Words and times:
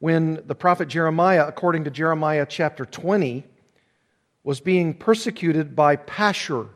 when 0.00 0.42
the 0.46 0.54
prophet 0.54 0.88
Jeremiah, 0.88 1.46
according 1.46 1.84
to 1.84 1.90
Jeremiah 1.90 2.46
chapter 2.48 2.86
20, 2.86 3.44
was 4.42 4.58
being 4.60 4.94
persecuted 4.94 5.76
by 5.76 5.96
Pashur, 5.96 6.68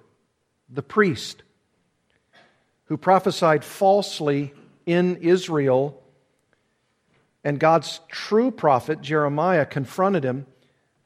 the 0.69 0.83
priest, 0.83 1.43
who 2.85 2.99
prophesied 2.99 3.65
falsely 3.65 4.53
in 4.85 5.17
Israel. 5.17 6.03
And 7.43 7.59
God's 7.59 8.01
true 8.11 8.51
prophet, 8.51 9.01
Jeremiah, 9.01 9.65
confronted 9.65 10.23
him. 10.23 10.47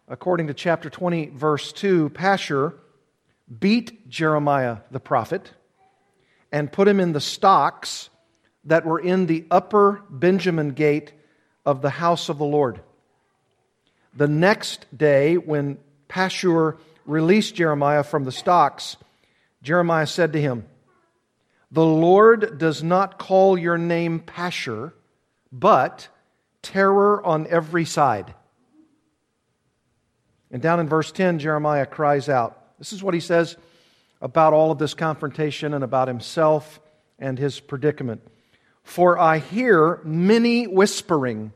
According 0.09 0.49
to 0.49 0.55
chapter 0.55 0.91
20, 0.91 1.27
verse 1.27 1.73
2, 1.73 2.11
Pashur 2.11 2.75
beat 3.61 4.09
Jeremiah 4.09 4.79
the 4.91 5.01
prophet 5.01 5.53
and 6.51 6.73
put 6.73 6.89
him 6.89 6.99
in 6.99 7.13
the 7.13 7.21
stocks 7.21 8.11
that 8.65 8.85
were 8.85 8.99
in 8.99 9.27
the 9.27 9.47
upper 9.53 10.03
Benjamin 10.11 10.71
gate 10.71 11.13
of 11.69 11.83
the 11.83 11.91
house 11.91 12.31
of 12.31 12.39
the 12.39 12.47
Lord. 12.47 12.81
The 14.17 14.27
next 14.27 14.87
day, 14.97 15.37
when 15.37 15.77
Pashur 16.09 16.79
released 17.05 17.57
Jeremiah 17.57 18.03
from 18.03 18.25
the 18.25 18.33
stocks, 18.33 18.97
Jeremiah 19.63 20.07
said 20.07 20.33
to 20.33 20.41
him, 20.41 20.65
The 21.71 21.85
Lord 21.85 22.57
does 22.57 22.83
not 22.83 23.19
call 23.19 23.59
your 23.59 23.77
name 23.77 24.21
Pashur, 24.21 24.93
but 25.53 26.09
terror 26.63 27.23
on 27.23 27.47
every 27.49 27.85
side. 27.85 28.35
And 30.51 30.63
down 30.63 30.81
in 30.81 30.89
verse 30.89 31.13
10, 31.13 31.39
Jeremiah 31.39 31.85
cries 31.85 32.31
out. 32.31 32.79
This 32.79 32.95
is 32.95 33.03
what 33.03 33.13
he 33.13 33.21
says 33.21 33.59
about 34.23 34.55
all 34.55 34.71
of 34.71 34.79
this 34.79 34.95
confrontation 34.95 35.75
and 35.75 35.85
about 35.85 36.09
himself 36.09 36.81
and 37.19 37.39
his 37.39 37.61
predicament. 37.61 38.23
For 38.85 39.19
I 39.19 39.37
hear 39.37 40.01
many 40.03 40.67
whispering, 40.67 41.53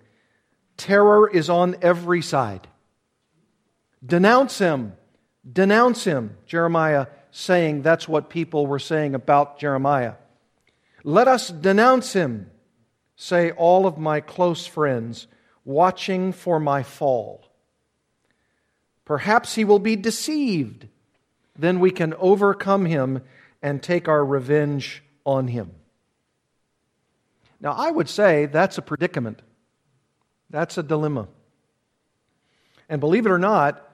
terror 0.82 1.30
is 1.30 1.48
on 1.48 1.76
every 1.80 2.20
side. 2.22 2.66
Denounce 4.04 4.58
him, 4.58 4.94
denounce 5.50 6.02
him. 6.02 6.36
Jeremiah 6.44 7.06
saying 7.30 7.82
that's 7.82 8.08
what 8.08 8.28
people 8.28 8.66
were 8.66 8.80
saying 8.80 9.14
about 9.14 9.60
Jeremiah. 9.60 10.14
Let 11.04 11.28
us 11.28 11.48
denounce 11.48 12.14
him, 12.14 12.50
say 13.14 13.52
all 13.52 13.86
of 13.86 13.96
my 13.96 14.20
close 14.20 14.66
friends, 14.66 15.28
watching 15.64 16.32
for 16.32 16.58
my 16.58 16.82
fall. 16.82 17.46
Perhaps 19.04 19.54
he 19.54 19.64
will 19.64 19.78
be 19.78 19.94
deceived. 19.94 20.88
Then 21.56 21.78
we 21.78 21.92
can 21.92 22.12
overcome 22.14 22.86
him 22.86 23.22
and 23.62 23.80
take 23.80 24.08
our 24.08 24.24
revenge 24.24 25.04
on 25.24 25.46
him. 25.46 25.70
Now, 27.60 27.72
I 27.72 27.92
would 27.92 28.08
say 28.08 28.46
that's 28.46 28.78
a 28.78 28.82
predicament. 28.82 29.42
That's 30.52 30.78
a 30.78 30.82
dilemma. 30.84 31.26
And 32.88 33.00
believe 33.00 33.26
it 33.26 33.32
or 33.32 33.38
not, 33.38 33.88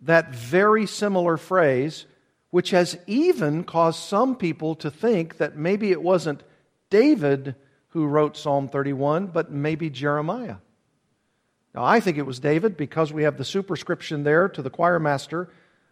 that 0.00 0.34
very 0.34 0.86
similar 0.86 1.36
phrase, 1.36 2.06
which 2.50 2.70
has 2.70 2.98
even 3.06 3.62
caused 3.62 4.00
some 4.00 4.34
people 4.34 4.74
to 4.76 4.90
think 4.90 5.36
that 5.36 5.56
maybe 5.56 5.92
it 5.92 6.02
wasn't 6.02 6.42
David 6.90 7.54
who 7.88 8.06
wrote 8.06 8.36
Psalm 8.36 8.68
31, 8.68 9.28
but 9.28 9.52
maybe 9.52 9.90
Jeremiah. 9.90 10.56
Now, 11.74 11.84
I 11.84 12.00
think 12.00 12.18
it 12.18 12.26
was 12.26 12.40
David 12.40 12.76
because 12.76 13.12
we 13.12 13.22
have 13.24 13.36
the 13.36 13.44
superscription 13.44 14.24
there 14.24 14.48
to 14.48 14.62
the 14.62 14.70
choir 14.70 14.98
master, 14.98 15.50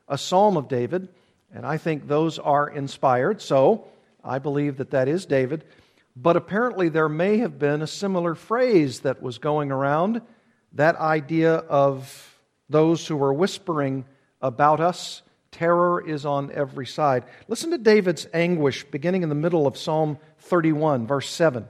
a 0.09 0.19
psalm 0.19 0.57
of 0.57 0.69
David, 0.69 1.09
and 1.55 1.67
I 1.67 1.77
think 1.77 2.09
those 2.09 2.39
are 2.39 2.69
inspired. 2.69 3.43
So 3.43 3.87
I 4.25 4.39
believe 4.39 4.79
that 4.79 4.91
that 4.91 5.09
is 5.09 5.27
David. 5.27 5.65
But 6.23 6.37
apparently, 6.37 6.91
there 6.91 7.09
may 7.09 7.39
have 7.39 7.59
been 7.59 7.81
a 7.81 7.87
similar 7.87 8.35
phrase 8.35 9.01
that 9.01 9.23
was 9.23 9.39
going 9.39 9.73
around 9.73 10.21
that 10.75 10.97
idea 10.97 11.55
of 11.55 12.39
those 12.69 13.07
who 13.07 13.17
were 13.17 13.33
whispering 13.33 14.05
about 14.43 14.81
us. 14.81 15.23
Terror 15.51 16.07
is 16.07 16.27
on 16.27 16.53
every 16.53 16.87
side. 16.87 17.25
Listen 17.49 17.71
to 17.71 17.79
David's 17.79 18.27
anguish 18.35 18.85
beginning 18.85 19.23
in 19.23 19.31
the 19.31 19.35
middle 19.35 19.67
of 19.67 19.79
Psalm 19.79 20.19
31, 20.41 21.07
verse 21.07 21.29
7, 21.31 21.67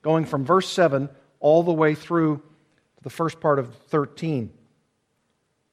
going 0.00 0.24
from 0.24 0.46
verse 0.46 0.70
7 0.70 1.10
all 1.38 1.62
the 1.62 1.72
way 1.72 1.94
through 1.94 2.36
to 2.96 3.02
the 3.02 3.10
first 3.10 3.38
part 3.38 3.58
of 3.58 3.74
13. 3.74 4.50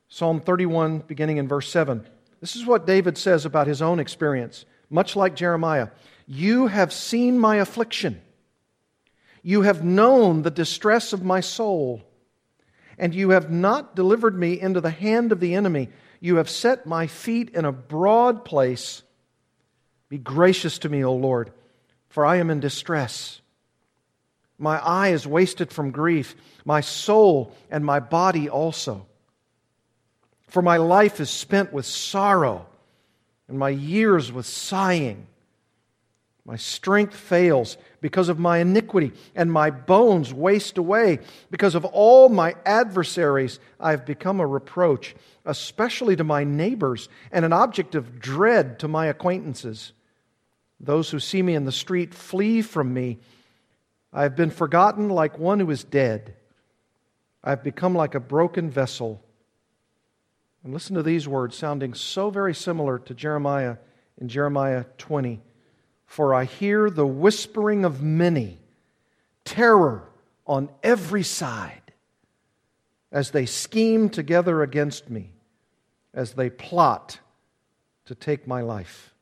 Psalm 0.09 0.41
31, 0.41 0.99
beginning 0.99 1.37
in 1.37 1.47
verse 1.47 1.69
7. 1.69 2.05
This 2.41 2.57
is 2.57 2.65
what 2.65 2.85
David 2.85 3.17
says 3.17 3.45
about 3.45 3.67
his 3.67 3.81
own 3.81 4.01
experience, 4.01 4.65
much 4.89 5.15
like 5.15 5.33
Jeremiah. 5.33 5.87
You 6.27 6.67
have 6.67 6.91
seen 6.91 7.39
my 7.39 7.57
affliction. 7.57 8.21
You 9.43 9.61
have 9.61 9.83
known 9.83 10.41
the 10.41 10.51
distress 10.51 11.13
of 11.13 11.23
my 11.23 11.39
soul. 11.39 12.01
And 12.97 13.13
you 13.13 13.31
have 13.31 13.51
not 13.51 13.95
delivered 13.95 14.37
me 14.37 14.59
into 14.59 14.81
the 14.81 14.89
hand 14.89 15.31
of 15.31 15.39
the 15.39 15.55
enemy. 15.55 15.89
You 16.19 16.37
have 16.37 16.49
set 16.49 16.87
my 16.87 17.07
feet 17.07 17.49
in 17.51 17.65
a 17.65 17.71
broad 17.71 18.45
place. 18.45 19.03
Be 20.09 20.17
gracious 20.17 20.79
to 20.79 20.89
me, 20.89 21.03
O 21.03 21.13
Lord, 21.13 21.51
for 22.09 22.25
I 22.25 22.37
am 22.37 22.49
in 22.49 22.59
distress. 22.59 23.41
My 24.57 24.79
eye 24.79 25.09
is 25.09 25.27
wasted 25.27 25.71
from 25.71 25.91
grief, 25.91 26.35
my 26.63 26.81
soul 26.81 27.53
and 27.69 27.85
my 27.85 27.99
body 27.99 28.49
also. 28.49 29.05
For 30.47 30.61
my 30.61 30.77
life 30.77 31.19
is 31.19 31.29
spent 31.29 31.73
with 31.73 31.85
sorrow, 31.85 32.65
and 33.47 33.59
my 33.59 33.69
years 33.69 34.31
with 34.31 34.45
sighing. 34.45 35.27
My 36.45 36.57
strength 36.57 37.15
fails 37.15 37.75
because 38.01 38.29
of 38.29 38.37
my 38.37 38.59
iniquity, 38.59 39.13
and 39.33 39.51
my 39.51 39.71
bones 39.71 40.31
waste 40.31 40.77
away. 40.77 41.19
Because 41.49 41.73
of 41.73 41.85
all 41.85 42.29
my 42.29 42.55
adversaries, 42.65 43.59
I 43.79 43.91
have 43.91 44.05
become 44.05 44.39
a 44.39 44.45
reproach, 44.45 45.15
especially 45.43 46.15
to 46.17 46.23
my 46.23 46.43
neighbors, 46.43 47.09
and 47.31 47.43
an 47.43 47.51
object 47.51 47.95
of 47.95 48.19
dread 48.19 48.77
to 48.79 48.87
my 48.87 49.07
acquaintances. 49.07 49.93
Those 50.79 51.09
who 51.09 51.19
see 51.19 51.41
me 51.41 51.55
in 51.55 51.65
the 51.65 51.71
street 51.71 52.13
flee 52.13 52.61
from 52.61 52.93
me. 52.93 53.17
I 54.13 54.21
have 54.21 54.35
been 54.35 54.51
forgotten 54.51 55.09
like 55.09 55.39
one 55.39 55.59
who 55.59 55.71
is 55.71 55.83
dead. 55.83 56.35
I 57.43 57.49
have 57.49 57.63
become 57.63 57.95
like 57.95 58.13
a 58.13 58.19
broken 58.19 58.69
vessel. 58.69 59.19
And 60.63 60.73
listen 60.73 60.95
to 60.95 61.03
these 61.03 61.27
words, 61.27 61.57
sounding 61.57 61.95
so 61.95 62.29
very 62.29 62.53
similar 62.53 62.99
to 62.99 63.15
Jeremiah 63.15 63.77
in 64.19 64.27
Jeremiah 64.27 64.85
20. 64.99 65.41
For 66.15 66.33
I 66.33 66.45
hear 66.45 66.89
the 66.89 67.05
whispering 67.05 67.83
of 67.83 68.01
many, 68.01 68.57
terror 69.43 70.07
on 70.47 70.69
every 70.81 71.23
side, 71.23 71.91
as 73.11 73.31
they 73.31 73.45
scheme 73.45 74.07
together 74.07 74.63
against 74.63 75.09
me, 75.09 75.33
as 76.13 76.31
they 76.31 76.49
plot 76.49 77.19
to 78.05 78.15
take 78.15 78.47
my 78.47 78.61
life. 78.61 79.13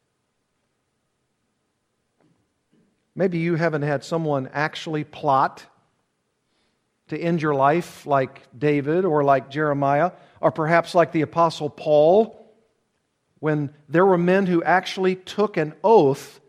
Maybe 3.15 3.39
you 3.39 3.55
haven't 3.55 3.81
had 3.81 4.03
someone 4.03 4.47
actually 4.53 5.03
plot 5.03 5.65
to 7.07 7.17
end 7.17 7.41
your 7.41 7.55
life 7.55 8.05
like 8.05 8.43
David 8.55 9.03
or 9.03 9.23
like 9.23 9.49
Jeremiah, 9.49 10.11
or 10.39 10.51
perhaps 10.51 10.93
like 10.93 11.11
the 11.11 11.21
Apostle 11.21 11.71
Paul, 11.71 12.53
when 13.39 13.73
there 13.89 14.05
were 14.05 14.15
men 14.15 14.45
who 14.45 14.61
actually 14.61 15.15
took 15.15 15.57
an 15.57 15.73
oath 15.83 16.39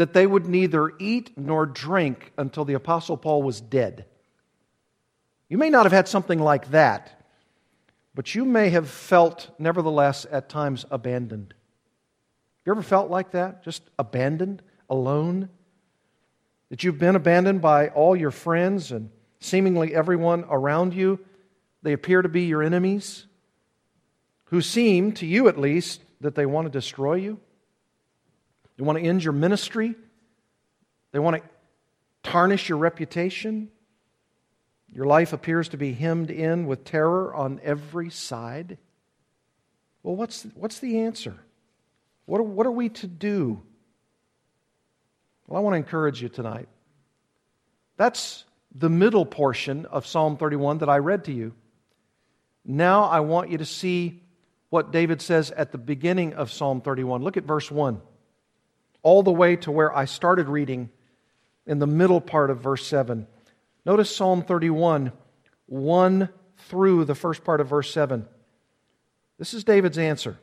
that 0.00 0.14
they 0.14 0.26
would 0.26 0.46
neither 0.46 0.92
eat 0.98 1.36
nor 1.36 1.66
drink 1.66 2.32
until 2.38 2.64
the 2.64 2.72
Apostle 2.72 3.18
Paul 3.18 3.42
was 3.42 3.60
dead. 3.60 4.06
You 5.50 5.58
may 5.58 5.68
not 5.68 5.84
have 5.84 5.92
had 5.92 6.08
something 6.08 6.38
like 6.38 6.70
that, 6.70 7.22
but 8.14 8.34
you 8.34 8.46
may 8.46 8.70
have 8.70 8.88
felt, 8.88 9.50
nevertheless, 9.58 10.24
at 10.32 10.48
times 10.48 10.86
abandoned. 10.90 11.52
You 12.64 12.72
ever 12.72 12.80
felt 12.80 13.10
like 13.10 13.32
that? 13.32 13.62
Just 13.62 13.82
abandoned, 13.98 14.62
alone? 14.88 15.50
That 16.70 16.82
you've 16.82 16.98
been 16.98 17.14
abandoned 17.14 17.60
by 17.60 17.88
all 17.88 18.16
your 18.16 18.30
friends 18.30 18.92
and 18.92 19.10
seemingly 19.40 19.94
everyone 19.94 20.46
around 20.48 20.94
you? 20.94 21.20
They 21.82 21.92
appear 21.92 22.22
to 22.22 22.28
be 22.30 22.44
your 22.44 22.62
enemies, 22.62 23.26
who 24.44 24.62
seem, 24.62 25.12
to 25.12 25.26
you 25.26 25.48
at 25.48 25.60
least, 25.60 26.00
that 26.22 26.36
they 26.36 26.46
want 26.46 26.64
to 26.64 26.70
destroy 26.70 27.16
you. 27.16 27.38
They 28.80 28.86
want 28.86 28.98
to 28.98 29.04
end 29.04 29.22
your 29.22 29.34
ministry. 29.34 29.94
They 31.12 31.18
want 31.18 31.36
to 31.36 31.42
tarnish 32.22 32.70
your 32.70 32.78
reputation. 32.78 33.68
Your 34.90 35.04
life 35.04 35.34
appears 35.34 35.68
to 35.68 35.76
be 35.76 35.92
hemmed 35.92 36.30
in 36.30 36.66
with 36.66 36.84
terror 36.86 37.34
on 37.34 37.60
every 37.62 38.08
side. 38.08 38.78
Well, 40.02 40.16
what's, 40.16 40.44
what's 40.54 40.78
the 40.78 41.00
answer? 41.00 41.36
What 42.24 42.38
are, 42.38 42.44
what 42.44 42.66
are 42.66 42.72
we 42.72 42.88
to 42.88 43.06
do? 43.06 43.60
Well, 45.46 45.58
I 45.58 45.62
want 45.62 45.74
to 45.74 45.78
encourage 45.78 46.22
you 46.22 46.30
tonight. 46.30 46.70
That's 47.98 48.46
the 48.74 48.88
middle 48.88 49.26
portion 49.26 49.84
of 49.84 50.06
Psalm 50.06 50.38
31 50.38 50.78
that 50.78 50.88
I 50.88 50.96
read 51.00 51.24
to 51.24 51.32
you. 51.32 51.52
Now 52.64 53.04
I 53.04 53.20
want 53.20 53.50
you 53.50 53.58
to 53.58 53.66
see 53.66 54.22
what 54.70 54.90
David 54.90 55.20
says 55.20 55.50
at 55.50 55.70
the 55.70 55.76
beginning 55.76 56.32
of 56.32 56.50
Psalm 56.50 56.80
31. 56.80 57.22
Look 57.22 57.36
at 57.36 57.44
verse 57.44 57.70
1 57.70 58.00
all 59.02 59.22
the 59.22 59.32
way 59.32 59.56
to 59.56 59.70
where 59.70 59.94
I 59.94 60.04
started 60.04 60.48
reading 60.48 60.90
in 61.66 61.78
the 61.78 61.86
middle 61.86 62.20
part 62.20 62.50
of 62.50 62.60
verse 62.60 62.86
7. 62.86 63.26
Notice 63.84 64.14
Psalm 64.14 64.42
31 64.42 65.12
1 65.66 66.28
through 66.68 67.04
the 67.04 67.14
first 67.14 67.44
part 67.44 67.60
of 67.60 67.68
verse 67.68 67.92
7. 67.92 68.26
This 69.38 69.54
is 69.54 69.64
David's 69.64 69.98
answer. 69.98 70.38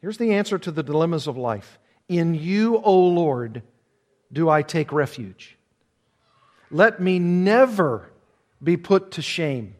Here's 0.00 0.18
the 0.18 0.34
answer 0.34 0.58
to 0.58 0.70
the 0.70 0.82
dilemmas 0.82 1.26
of 1.26 1.36
life 1.36 1.78
In 2.08 2.34
you, 2.34 2.78
O 2.78 3.06
Lord, 3.08 3.62
do 4.32 4.48
I 4.48 4.62
take 4.62 4.92
refuge. 4.92 5.56
Let 6.70 7.00
me 7.00 7.18
never 7.18 8.10
be 8.62 8.76
put 8.76 9.12
to 9.12 9.22
shame. 9.22 9.76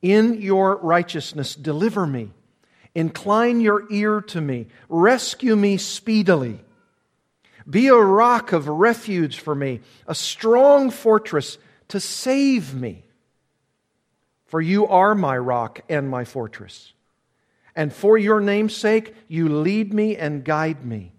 In 0.00 0.40
your 0.40 0.76
righteousness, 0.76 1.54
deliver 1.54 2.06
me. 2.06 2.30
Incline 2.94 3.60
your 3.60 3.90
ear 3.90 4.20
to 4.20 4.40
me. 4.40 4.68
Rescue 4.88 5.56
me 5.56 5.76
speedily. 5.76 6.60
Be 7.68 7.88
a 7.88 7.96
rock 7.96 8.52
of 8.52 8.68
refuge 8.68 9.38
for 9.38 9.54
me, 9.54 9.80
a 10.06 10.14
strong 10.14 10.90
fortress 10.90 11.58
to 11.88 12.00
save 12.00 12.74
me. 12.74 13.04
For 14.46 14.60
you 14.60 14.86
are 14.86 15.14
my 15.14 15.38
rock 15.38 15.80
and 15.88 16.10
my 16.10 16.24
fortress. 16.24 16.92
And 17.74 17.92
for 17.92 18.18
your 18.18 18.40
name's 18.40 18.76
sake, 18.76 19.14
you 19.28 19.48
lead 19.48 19.94
me 19.94 20.16
and 20.16 20.44
guide 20.44 20.84
me. 20.84 21.12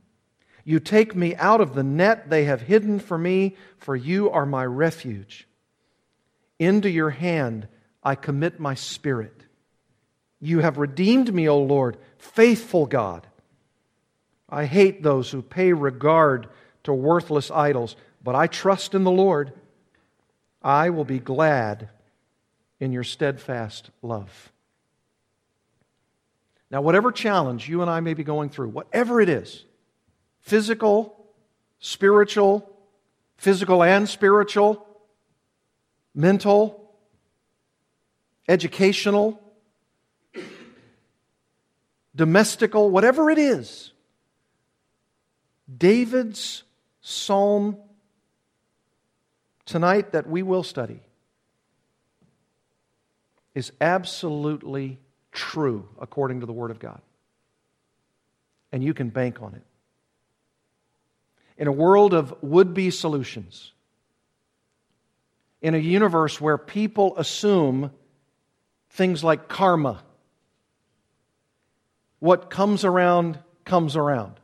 You 0.64 0.80
take 0.80 1.16
me 1.16 1.36
out 1.36 1.60
of 1.60 1.74
the 1.74 1.84
net 1.84 2.30
they 2.30 2.46
have 2.46 2.62
hidden 2.62 3.00
for 3.00 3.18
me, 3.18 3.56
for 3.78 3.96
you 3.96 4.30
are 4.30 4.46
my 4.46 4.66
refuge. 4.66 5.48
Into 6.60 6.90
your 6.90 7.10
hand 7.10 7.68
I 8.04 8.16
commit 8.16 8.60
my 8.60 8.76
spirit. 8.76 9.43
You 10.44 10.60
have 10.60 10.78
redeemed 10.78 11.34
me, 11.34 11.48
O 11.48 11.58
Lord, 11.58 11.96
faithful 12.18 12.86
God. 12.86 13.26
I 14.50 14.66
hate 14.66 15.02
those 15.02 15.32
who 15.32 15.42
pay 15.42 15.72
regard 15.72 16.50
to 16.84 16.94
worthless 16.94 17.50
idols, 17.50 17.96
but 18.22 18.36
I 18.36 18.48
trust 18.48 18.94
in 18.94 19.06
the 19.06 19.10
Lord. 19.10 19.54
I 20.62 20.90
will 20.90 21.06
be 21.06 21.20
glad 21.20 21.88
in 22.78 22.92
your 22.92 23.06
steadfast 23.06 23.90
love. 24.02 24.52
Now, 26.70 26.82
whatever 26.82 27.14
challenge 27.14 27.70
you 27.70 27.82
and 27.82 27.90
I 27.90 28.02
may 28.02 28.14
be 28.14 28.26
going 28.26 28.50
through, 28.50 28.68
whatever 28.68 29.22
it 29.22 29.30
is 29.30 29.64
physical, 30.42 31.26
spiritual, 31.80 32.70
physical 33.38 33.82
and 33.82 34.10
spiritual, 34.10 34.86
mental, 36.14 36.94
educational, 38.50 39.40
domestical, 42.16 42.90
whatever 42.90 43.30
it 43.30 43.38
is, 43.38 43.92
David's 45.76 46.64
psalm 47.02 47.78
tonight 49.66 50.12
that 50.12 50.28
we 50.28 50.44
will 50.44 50.64
study 50.64 51.00
is 53.56 53.72
absolutely 53.80 55.00
true 55.32 55.88
according 56.00 56.42
to 56.42 56.46
the 56.46 56.54
Word 56.54 56.72
of 56.72 56.80
God. 56.80 57.02
And 58.72 58.84
you 58.84 58.94
can 58.94 59.10
bank 59.10 59.42
on 59.42 59.54
it. 59.54 59.64
In 61.58 61.68
a 61.68 61.72
world 61.72 62.14
of 62.14 62.34
would 62.42 62.74
be 62.74 62.90
solutions, 62.90 63.72
in 65.62 65.76
a 65.76 65.78
universe 65.78 66.42
where 66.42 66.58
people 66.58 67.16
assume 67.18 67.92
things 68.90 69.24
like 69.24 69.48
karma, 69.48 70.04
what 72.24 72.50
comes 72.50 72.86
around 72.86 73.38
comes 73.66 73.98
around. 73.98 74.40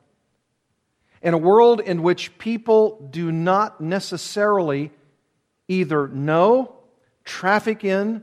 In 1.21 1.33
a 1.33 1.37
world 1.37 1.79
in 1.79 2.03
which 2.03 2.37
people 2.37 3.07
do 3.09 3.31
not 3.31 3.79
necessarily 3.79 4.91
either 5.69 6.09
know, 6.09 6.75
traffic 7.23 7.85
in, 7.85 8.21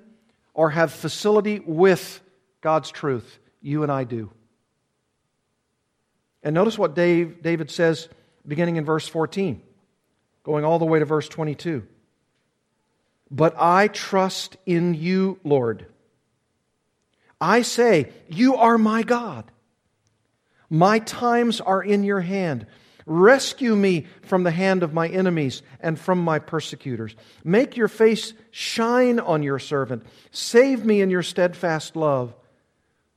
or 0.53 0.69
have 0.69 0.93
facility 0.93 1.61
with 1.61 2.21
God's 2.61 2.91
truth. 2.91 3.39
You 3.63 3.83
and 3.83 3.91
I 3.91 4.05
do. 4.05 4.31
And 6.43 6.55
notice 6.55 6.77
what 6.77 6.95
Dave, 6.95 7.41
David 7.41 7.71
says 7.71 8.11
beginning 8.47 8.77
in 8.77 8.85
verse 8.85 9.09
14, 9.09 9.63
going 10.45 10.67
all 10.67 10.79
the 10.79 10.85
way 10.85 10.99
to 10.99 11.07
verse 11.07 11.31
22. 11.31 11.83
But 13.31 13.55
I 13.59 13.89
trust 13.89 14.59
in 14.67 14.93
you, 14.93 15.41
Lord. 15.45 15.87
I 17.41 17.63
say, 17.63 18.13
You 18.29 18.57
are 18.57 18.79
my 18.79 19.03
God. 19.03 19.51
My 20.69 20.99
times 20.99 21.61
are 21.61 21.83
in 21.83 22.03
your 22.03 22.21
hand. 22.21 22.67
Rescue 23.07 23.77
me 23.77 24.07
from 24.23 24.43
the 24.43 24.51
hand 24.51 24.83
of 24.83 24.93
my 24.93 25.07
enemies 25.07 25.63
and 25.81 25.99
from 25.99 26.19
my 26.19 26.41
persecutors. 26.41 27.15
Make 27.45 27.77
your 27.77 27.87
face 27.87 28.33
shine 28.51 29.21
on 29.21 29.45
your 29.45 29.61
servant. 29.61 30.05
Save 30.33 30.85
me 30.85 31.01
in 31.01 31.11
your 31.11 31.23
steadfast 31.23 31.95
love. 31.95 32.35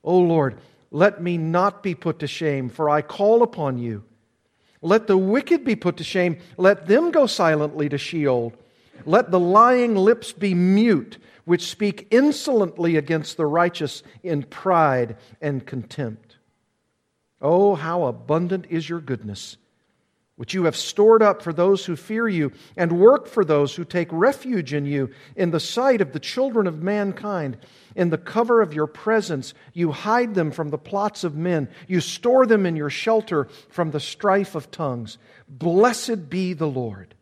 O 0.04 0.16
Lord, 0.18 0.60
let 0.92 1.20
me 1.20 1.38
not 1.38 1.82
be 1.82 1.96
put 1.96 2.20
to 2.20 2.28
shame, 2.28 2.68
for 2.68 2.88
I 2.88 3.02
call 3.02 3.42
upon 3.42 3.78
you. 3.78 4.04
Let 4.80 5.08
the 5.08 5.18
wicked 5.18 5.64
be 5.64 5.76
put 5.76 5.96
to 5.98 6.04
shame. 6.04 6.38
Let 6.56 6.86
them 6.86 7.10
go 7.10 7.26
silently 7.26 7.88
to 7.88 7.98
Sheol. 7.98 8.54
Let 9.04 9.30
the 9.30 9.40
lying 9.40 9.96
lips 9.96 10.32
be 10.32 10.54
mute, 10.54 11.18
which 11.50 11.66
speak 11.66 12.06
insolently 12.12 12.96
against 12.96 13.36
the 13.36 13.44
righteous 13.44 14.04
in 14.22 14.40
pride 14.40 15.16
and 15.40 15.66
contempt. 15.66 16.36
Oh, 17.42 17.74
how 17.74 18.04
abundant 18.04 18.66
is 18.70 18.88
your 18.88 19.00
goodness! 19.00 19.56
which 20.36 20.54
you 20.54 20.64
have 20.64 20.76
stored 20.76 21.22
up 21.22 21.42
for 21.42 21.52
those 21.52 21.84
who 21.84 21.96
fear 21.96 22.28
you, 22.28 22.52
and 22.76 23.00
work 23.00 23.26
for 23.26 23.44
those 23.44 23.74
who 23.74 23.84
take 23.84 24.08
refuge 24.12 24.72
in 24.72 24.86
you, 24.86 25.10
in 25.34 25.50
the 25.50 25.58
sight 25.58 26.00
of 26.00 26.12
the 26.12 26.20
children 26.20 26.68
of 26.68 26.82
mankind. 26.82 27.58
In 27.96 28.10
the 28.10 28.16
cover 28.16 28.62
of 28.62 28.72
your 28.72 28.86
presence, 28.86 29.52
you 29.74 29.90
hide 29.90 30.34
them 30.36 30.52
from 30.52 30.68
the 30.68 30.78
plots 30.78 31.24
of 31.24 31.34
men. 31.34 31.68
You 31.88 32.00
store 32.00 32.46
them 32.46 32.64
in 32.64 32.76
your 32.76 32.90
shelter 32.90 33.48
from 33.68 33.90
the 33.90 34.00
strife 34.00 34.54
of 34.54 34.70
tongues. 34.70 35.18
Blessed 35.48 36.30
be 36.30 36.52
the 36.52 36.68
Lord. 36.68 37.16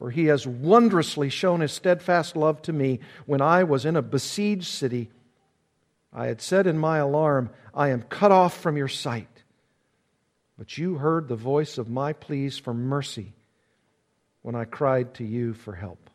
For 0.00 0.10
he 0.10 0.24
has 0.26 0.46
wondrously 0.46 1.28
shown 1.28 1.60
his 1.60 1.72
steadfast 1.72 2.34
love 2.34 2.62
to 2.62 2.72
me 2.72 3.00
when 3.26 3.42
I 3.42 3.64
was 3.64 3.84
in 3.84 3.96
a 3.96 4.02
besieged 4.02 4.66
city. 4.66 5.10
I 6.10 6.24
had 6.24 6.40
said 6.40 6.66
in 6.66 6.78
my 6.78 6.96
alarm, 6.96 7.50
I 7.74 7.90
am 7.90 8.04
cut 8.04 8.32
off 8.32 8.58
from 8.58 8.78
your 8.78 8.88
sight. 8.88 9.28
But 10.56 10.78
you 10.78 10.94
heard 10.94 11.28
the 11.28 11.36
voice 11.36 11.76
of 11.76 11.90
my 11.90 12.14
pleas 12.14 12.56
for 12.56 12.72
mercy 12.72 13.34
when 14.40 14.54
I 14.54 14.64
cried 14.64 15.12
to 15.16 15.24
you 15.24 15.52
for 15.52 15.74
help. 15.74 16.08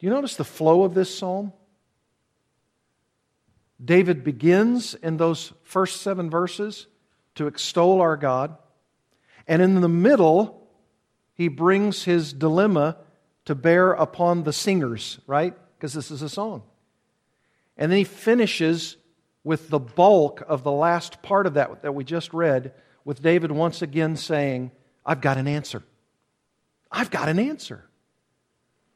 Do 0.00 0.06
you 0.06 0.10
notice 0.12 0.34
the 0.34 0.42
flow 0.42 0.82
of 0.82 0.94
this 0.94 1.16
psalm? 1.16 1.52
David 3.82 4.24
begins 4.24 4.94
in 4.94 5.16
those 5.16 5.52
first 5.62 6.02
seven 6.02 6.28
verses 6.28 6.88
to 7.36 7.46
extol 7.46 8.00
our 8.00 8.16
God. 8.16 8.56
And 9.46 9.62
in 9.62 9.80
the 9.80 9.88
middle, 9.88 10.58
he 11.34 11.48
brings 11.48 12.04
his 12.04 12.32
dilemma 12.32 12.96
to 13.44 13.54
bear 13.54 13.92
upon 13.92 14.44
the 14.44 14.52
singers, 14.52 15.18
right? 15.26 15.54
Because 15.76 15.92
this 15.92 16.10
is 16.10 16.22
a 16.22 16.28
song. 16.28 16.62
And 17.76 17.90
then 17.90 17.98
he 17.98 18.04
finishes 18.04 18.96
with 19.44 19.68
the 19.70 19.80
bulk 19.80 20.42
of 20.46 20.62
the 20.62 20.72
last 20.72 21.22
part 21.22 21.46
of 21.46 21.54
that 21.54 21.82
that 21.82 21.94
we 21.94 22.04
just 22.04 22.32
read, 22.32 22.72
with 23.04 23.22
David 23.22 23.50
once 23.50 23.82
again 23.82 24.16
saying, 24.16 24.70
I've 25.04 25.20
got 25.20 25.38
an 25.38 25.48
answer. 25.48 25.82
I've 26.90 27.10
got 27.10 27.28
an 27.28 27.38
answer. 27.38 27.84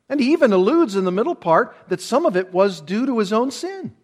And 0.08 0.20
he 0.20 0.32
even 0.32 0.52
alludes 0.52 0.94
in 0.94 1.04
the 1.04 1.10
middle 1.10 1.34
part 1.34 1.76
that 1.88 2.00
some 2.00 2.26
of 2.26 2.36
it 2.36 2.52
was 2.52 2.80
due 2.80 3.06
to 3.06 3.18
his 3.18 3.32
own 3.32 3.50
sin. 3.50 3.96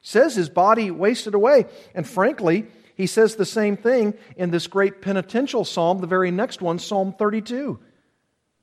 He 0.00 0.08
says 0.08 0.34
his 0.34 0.48
body 0.48 0.90
wasted 0.90 1.34
away. 1.34 1.66
And 1.94 2.08
frankly, 2.08 2.66
he 2.94 3.06
says 3.06 3.34
the 3.34 3.44
same 3.44 3.76
thing 3.76 4.14
in 4.36 4.50
this 4.50 4.66
great 4.66 5.02
penitential 5.02 5.64
psalm, 5.64 5.98
the 5.98 6.06
very 6.06 6.30
next 6.30 6.62
one, 6.62 6.78
Psalm 6.78 7.12
32. 7.12 7.78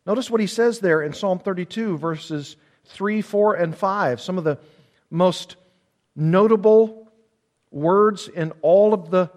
Notice 0.06 0.30
what 0.30 0.42
he 0.42 0.48
says 0.48 0.80
there 0.80 1.02
in 1.02 1.14
Psalm 1.14 1.40
32, 1.40 1.98
verses 1.98 2.56
3, 2.86 3.22
4, 3.22 3.56
and 3.56 3.76
5. 3.76 4.22
Some 4.22 4.38
of 4.38 4.44
the 4.44 4.58
most 5.10 5.58
notable 6.16 7.12
words 7.72 8.28
in 8.28 8.52
all 8.62 8.94
of 8.94 9.12
the 9.12 9.30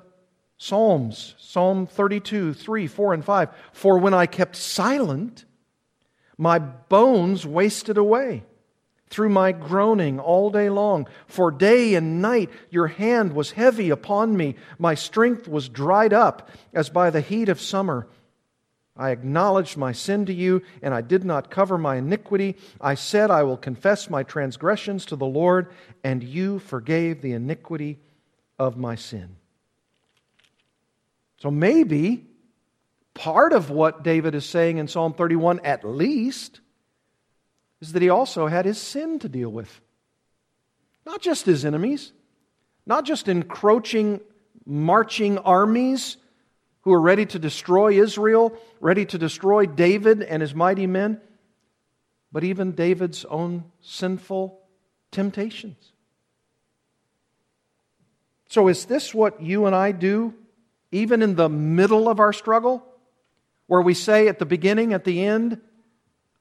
Psalms 0.56 1.34
Psalm 1.38 1.86
32, 1.86 2.54
3, 2.54 2.86
4, 2.86 3.14
and 3.14 3.24
5. 3.24 3.48
For 3.72 3.98
when 3.98 4.14
I 4.14 4.26
kept 4.26 4.56
silent, 4.56 5.44
my 6.38 6.58
bones 6.58 7.44
wasted 7.44 7.98
away 7.98 8.44
through 9.14 9.28
my 9.28 9.52
groaning 9.52 10.18
all 10.18 10.50
day 10.50 10.68
long. 10.68 11.06
For 11.28 11.52
day 11.52 11.94
and 11.94 12.20
night 12.20 12.50
your 12.68 12.88
hand 12.88 13.32
was 13.32 13.52
heavy 13.52 13.90
upon 13.90 14.36
me. 14.36 14.56
My 14.76 14.96
strength 14.96 15.46
was 15.46 15.68
dried 15.68 16.12
up 16.12 16.50
as 16.72 16.90
by 16.90 17.10
the 17.10 17.20
heat 17.20 17.48
of 17.48 17.60
summer. 17.60 18.08
I 18.96 19.10
acknowledged 19.10 19.76
my 19.76 19.92
sin 19.92 20.26
to 20.26 20.34
you, 20.34 20.62
and 20.82 20.92
I 20.92 21.00
did 21.00 21.24
not 21.24 21.48
cover 21.48 21.78
my 21.78 21.96
iniquity. 21.96 22.56
I 22.80 22.96
said, 22.96 23.30
I 23.30 23.44
will 23.44 23.56
confess 23.56 24.10
my 24.10 24.24
transgressions 24.24 25.06
to 25.06 25.16
the 25.16 25.26
Lord, 25.26 25.72
and 26.02 26.22
you 26.22 26.58
forgave 26.58 27.22
the 27.22 27.32
iniquity 27.32 28.00
of 28.58 28.76
my 28.76 28.96
sin. 28.96 29.36
So 31.38 31.52
maybe 31.52 32.26
part 33.14 33.52
of 33.52 33.70
what 33.70 34.02
David 34.02 34.34
is 34.34 34.44
saying 34.44 34.78
in 34.78 34.88
Psalm 34.88 35.14
31, 35.14 35.60
at 35.60 35.84
least, 35.84 36.58
is 37.84 37.92
that 37.92 38.02
he 38.02 38.08
also 38.08 38.46
had 38.46 38.64
his 38.64 38.78
sin 38.78 39.18
to 39.18 39.28
deal 39.28 39.50
with. 39.50 39.80
Not 41.04 41.20
just 41.20 41.44
his 41.44 41.64
enemies, 41.64 42.12
not 42.86 43.04
just 43.04 43.28
encroaching, 43.28 44.20
marching 44.64 45.38
armies 45.38 46.16
who 46.82 46.92
are 46.92 47.00
ready 47.00 47.26
to 47.26 47.38
destroy 47.38 48.00
Israel, 48.00 48.56
ready 48.80 49.04
to 49.06 49.18
destroy 49.18 49.66
David 49.66 50.22
and 50.22 50.40
his 50.40 50.54
mighty 50.54 50.86
men, 50.86 51.20
but 52.32 52.42
even 52.42 52.72
David's 52.72 53.24
own 53.26 53.64
sinful 53.80 54.60
temptations. 55.10 55.92
So, 58.48 58.68
is 58.68 58.84
this 58.86 59.12
what 59.14 59.42
you 59.42 59.66
and 59.66 59.74
I 59.74 59.92
do, 59.92 60.34
even 60.90 61.22
in 61.22 61.34
the 61.34 61.48
middle 61.48 62.08
of 62.08 62.20
our 62.20 62.32
struggle, 62.32 62.86
where 63.66 63.82
we 63.82 63.94
say 63.94 64.28
at 64.28 64.38
the 64.38 64.46
beginning, 64.46 64.92
at 64.92 65.04
the 65.04 65.24
end, 65.24 65.60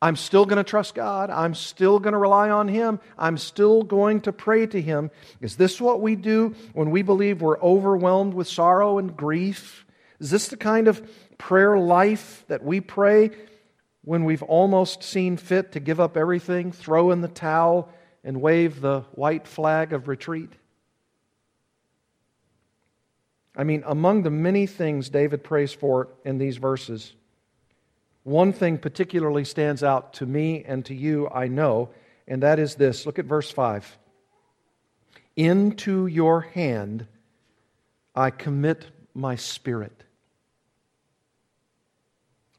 I'm 0.04 0.18
still 0.18 0.46
going 0.46 0.58
to 0.58 0.70
trust 0.70 0.96
God. 0.96 1.30
I'm 1.30 1.56
still 1.56 1.98
going 1.98 2.12
to 2.12 2.18
rely 2.18 2.50
on 2.50 2.68
Him. 2.68 3.00
I'm 3.18 3.38
still 3.38 3.84
going 3.84 4.20
to 4.22 4.34
pray 4.34 4.68
to 4.68 4.82
Him. 4.82 5.12
Is 5.40 5.56
this 5.56 5.80
what 5.80 6.02
we 6.02 6.18
do 6.18 6.56
when 6.74 6.92
we 6.92 7.04
believe 7.04 7.42
we're 7.42 7.58
overwhelmed 7.62 8.34
with 8.34 8.50
sorrow 8.50 8.98
and 8.98 9.16
grief? 9.16 9.86
Is 10.20 10.30
this 10.30 10.50
the 10.50 10.58
kind 10.58 10.90
of 10.90 11.02
prayer 11.38 11.78
life 11.78 12.44
that 12.50 12.66
we 12.66 12.82
pray 12.82 13.32
when 14.04 14.26
we've 14.26 14.44
almost 14.44 15.04
seen 15.04 15.38
fit 15.38 15.72
to 15.72 15.80
give 15.80 16.02
up 16.02 16.18
everything, 16.18 16.74
throw 16.74 17.12
in 17.12 17.22
the 17.22 17.30
towel, 17.30 17.88
and 18.26 18.42
wave 18.42 18.82
the 18.82 19.06
white 19.14 19.48
flag 19.48 19.94
of 19.94 20.10
retreat? 20.10 20.52
I 23.56 23.64
mean, 23.64 23.84
among 23.86 24.24
the 24.24 24.32
many 24.32 24.68
things 24.68 25.08
David 25.08 25.46
prays 25.46 25.72
for 25.72 26.10
in 26.26 26.40
these 26.40 26.58
verses, 26.58 27.14
one 28.24 28.54
thing 28.54 28.78
particularly 28.78 29.46
stands 29.46 29.84
out 29.84 30.14
to 30.16 30.26
me 30.26 30.64
and 30.66 30.86
to 30.86 30.94
you, 30.94 31.30
I 31.30 31.48
know, 31.48 31.90
and 32.28 32.44
that 32.44 32.60
is 32.60 32.76
this. 32.76 33.06
Look 33.06 33.20
at 33.20 33.26
verse 33.26 33.52
5. 33.52 33.98
Into 35.36 36.08
your 36.08 36.42
hand 36.42 37.08
I 38.16 38.30
commit 38.30 38.86
my 39.14 39.36
spirit. 39.36 40.04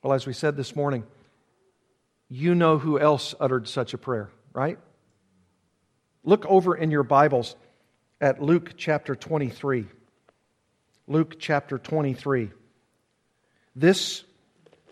Well, 0.02 0.12
as 0.12 0.26
we 0.26 0.32
said 0.32 0.56
this 0.56 0.76
morning, 0.76 1.04
you 2.28 2.54
know 2.54 2.78
who 2.78 2.98
else 2.98 3.34
uttered 3.38 3.68
such 3.68 3.94
a 3.94 3.98
prayer, 3.98 4.30
right? 4.52 4.78
Look 6.24 6.44
over 6.46 6.74
in 6.74 6.90
your 6.90 7.04
Bibles 7.04 7.54
at 8.20 8.42
Luke 8.42 8.72
chapter 8.76 9.14
23. 9.14 9.86
Luke 11.06 11.36
chapter 11.38 11.78
23. 11.78 12.50
This 13.76 14.24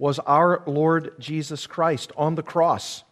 was 0.03 0.19
our 0.27 0.65
Lord 0.67 1.15
Jesus 1.21 1.69
Christ 1.69 2.11
on 2.17 2.35
the 2.35 2.43
cross. 2.43 3.05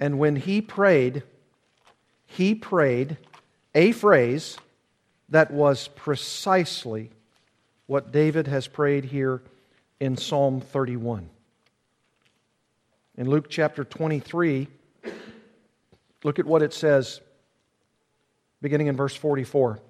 And 0.00 0.18
when 0.18 0.34
he 0.34 0.62
prayed, 0.62 1.22
he 2.24 2.54
prayed 2.54 3.18
a 3.74 3.92
phrase 3.92 4.56
that 5.28 5.50
was 5.50 5.88
precisely 5.88 7.10
what 7.84 8.12
David 8.12 8.46
has 8.46 8.66
prayed 8.66 9.04
here 9.04 9.42
in 10.00 10.16
Psalm 10.16 10.62
31. 10.62 11.28
In 13.18 13.28
Luke 13.28 13.50
chapter 13.50 13.84
23, 13.84 14.68
look 16.22 16.38
at 16.38 16.46
what 16.46 16.62
it 16.62 16.72
says, 16.72 17.20
beginning 18.62 18.86
in 18.86 18.96
verse 18.96 19.14
44. 19.14 19.80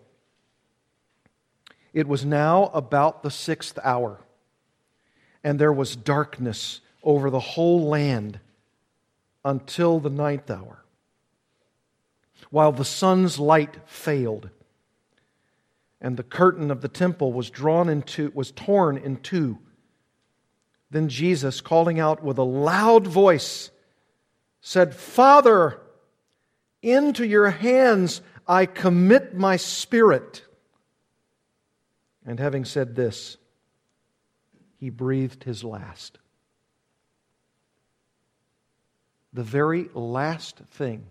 It 1.92 2.08
was 2.08 2.24
now 2.24 2.64
about 2.74 3.22
the 3.22 3.30
sixth 3.30 3.78
hour 3.84 4.18
and 5.44 5.58
there 5.58 5.72
was 5.72 5.94
darkness 5.94 6.80
over 7.02 7.28
the 7.28 7.38
whole 7.38 7.86
land 7.86 8.40
until 9.44 10.00
the 10.00 10.10
ninth 10.10 10.50
hour, 10.50 10.82
while 12.50 12.72
the 12.72 12.84
sun's 12.84 13.38
light 13.38 13.76
failed, 13.86 14.48
and 16.00 16.16
the 16.16 16.22
curtain 16.22 16.70
of 16.70 16.80
the 16.80 16.88
temple 16.88 17.32
was 17.32 17.50
drawn 17.50 17.90
into 17.90 18.32
was 18.34 18.50
torn 18.50 18.96
in 18.96 19.18
two. 19.18 19.58
Then 20.90 21.08
Jesus, 21.08 21.60
calling 21.60 22.00
out 22.00 22.22
with 22.22 22.38
a 22.38 22.42
loud 22.42 23.06
voice, 23.06 23.70
said, 24.60 24.94
Father, 24.94 25.80
into 26.82 27.26
your 27.26 27.50
hands 27.50 28.22
I 28.46 28.66
commit 28.66 29.34
my 29.34 29.56
spirit. 29.56 30.42
And 32.24 32.38
having 32.38 32.64
said 32.64 32.94
this, 32.94 33.36
he 34.84 34.90
breathed 34.90 35.44
his 35.44 35.64
last. 35.64 36.18
The 39.32 39.42
very 39.42 39.88
last 39.94 40.58
thing 40.72 41.06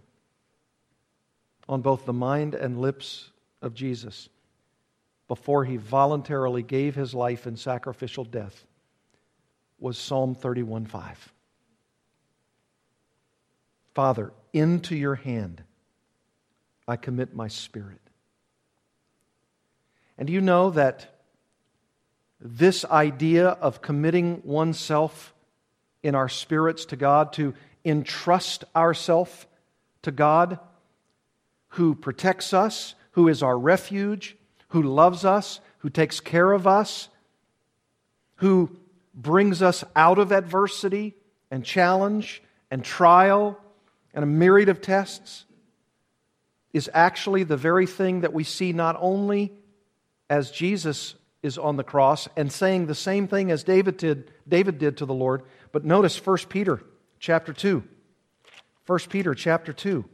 on 1.68 1.82
both 1.82 2.06
the 2.06 2.14
mind 2.14 2.54
and 2.54 2.80
lips 2.80 3.32
of 3.64 3.74
Jesus 3.74 4.30
before 5.28 5.66
he 5.66 5.78
voluntarily 5.78 6.62
gave 6.62 6.94
his 6.94 7.16
life 7.16 7.48
in 7.48 7.58
sacrificial 7.58 8.24
death 8.24 8.64
was 9.80 9.98
Psalm 9.98 10.36
31 10.36 10.86
5. 10.86 11.34
Father, 13.96 14.34
into 14.54 14.96
your 14.96 15.16
hand 15.16 15.64
I 16.88 16.96
commit 16.96 17.36
my 17.36 17.48
spirit. 17.48 18.02
And 20.16 20.28
do 20.28 20.34
you 20.34 20.42
know 20.42 20.70
that 20.70 21.13
this 22.44 22.84
idea 22.84 23.48
of 23.48 23.82
committing 23.82 24.42
oneself 24.44 25.34
in 26.04 26.14
our 26.14 26.28
spirits 26.28 26.86
to 26.86 26.98
God, 26.98 27.32
to 27.34 27.54
entrust 27.86 28.66
ourselves 28.76 29.46
to 30.02 30.12
God, 30.12 30.60
who 31.70 31.96
protects 31.96 32.54
us, 32.54 32.96
who 33.12 33.30
is 33.30 33.42
our 33.42 33.58
refuge, 33.58 34.36
who 34.70 34.84
loves 34.84 35.24
us, 35.24 35.62
who 35.80 35.90
takes 35.90 36.20
care 36.20 36.52
of 36.52 36.68
us, 36.68 37.08
who 38.36 38.70
brings 39.14 39.62
us 39.62 39.86
out 39.96 40.20
of 40.20 40.34
adversity 40.34 41.16
and 41.50 41.64
challenge 41.64 42.44
and 42.70 42.84
trial 42.84 43.58
and 44.14 44.24
a 44.24 44.28
myriad 44.28 44.68
of 44.68 44.82
tests, 44.82 45.46
is 46.74 46.90
actually 46.94 47.44
the 47.44 47.56
very 47.56 47.88
thing 47.88 48.22
that 48.22 48.34
we 48.34 48.44
see 48.44 48.74
not 48.74 48.98
only 49.00 49.54
as 50.30 50.52
Jesus 50.52 51.16
is 51.44 51.58
on 51.58 51.76
the 51.76 51.84
cross 51.84 52.28
and 52.36 52.52
saying 52.52 52.88
the 52.88 52.96
same 52.96 53.28
thing 53.28 53.52
as 53.52 53.64
David 53.64 53.98
did, 53.98 54.32
David 54.48 54.80
did 54.80 54.98
to 54.98 55.06
the 55.06 55.14
Lord. 55.14 55.44
But 55.72 55.86
notice 55.86 56.26
1 56.26 56.38
Peter 56.50 56.82
chapter 57.20 57.54
2. 57.54 57.84
1 58.88 59.00
Peter 59.10 59.36
chapter 59.36 59.74
2. 59.74 60.06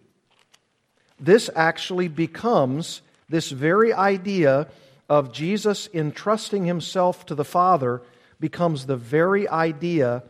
This 1.19 1.50
actually 1.55 2.07
becomes 2.07 3.01
this 3.29 3.51
very 3.51 3.93
idea 3.93 4.67
of 5.07 5.31
Jesus 5.31 5.88
entrusting 5.93 6.65
himself 6.65 7.25
to 7.27 7.36
the 7.36 7.45
Father 7.45 8.01
becomes 8.39 8.86
the 8.86 8.95
very 8.95 9.48
idea 9.48 10.24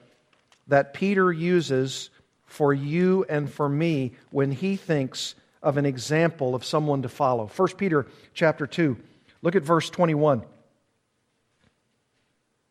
that 0.67 0.93
Peter 0.93 1.31
uses 1.31 2.09
for 2.45 2.73
you 2.73 3.25
and 3.29 3.51
for 3.51 3.69
me 3.69 4.13
when 4.31 4.51
he 4.51 4.75
thinks 4.75 5.35
of 5.61 5.77
an 5.77 5.85
example 5.85 6.55
of 6.55 6.65
someone 6.65 7.01
to 7.03 7.09
follow. 7.09 7.47
1 7.47 7.67
Peter 7.77 8.07
chapter 8.33 8.65
2. 8.65 8.97
Look 9.41 9.55
at 9.55 9.63
verse 9.63 9.89
21. 9.89 10.43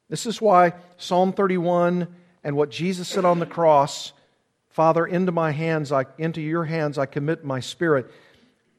This 0.08 0.26
is 0.26 0.40
why 0.40 0.74
Psalm 0.96 1.32
31 1.32 2.08
and 2.42 2.56
what 2.56 2.70
Jesus 2.70 3.08
said 3.08 3.24
on 3.24 3.40
the 3.40 3.46
cross, 3.46 4.12
Father, 4.68 5.06
into 5.06 5.32
my 5.32 5.50
hands, 5.50 5.92
I, 5.92 6.06
into 6.16 6.40
your 6.40 6.64
hands 6.64 6.98
I 6.98 7.06
commit 7.06 7.44
my 7.44 7.60
spirit. 7.60 8.10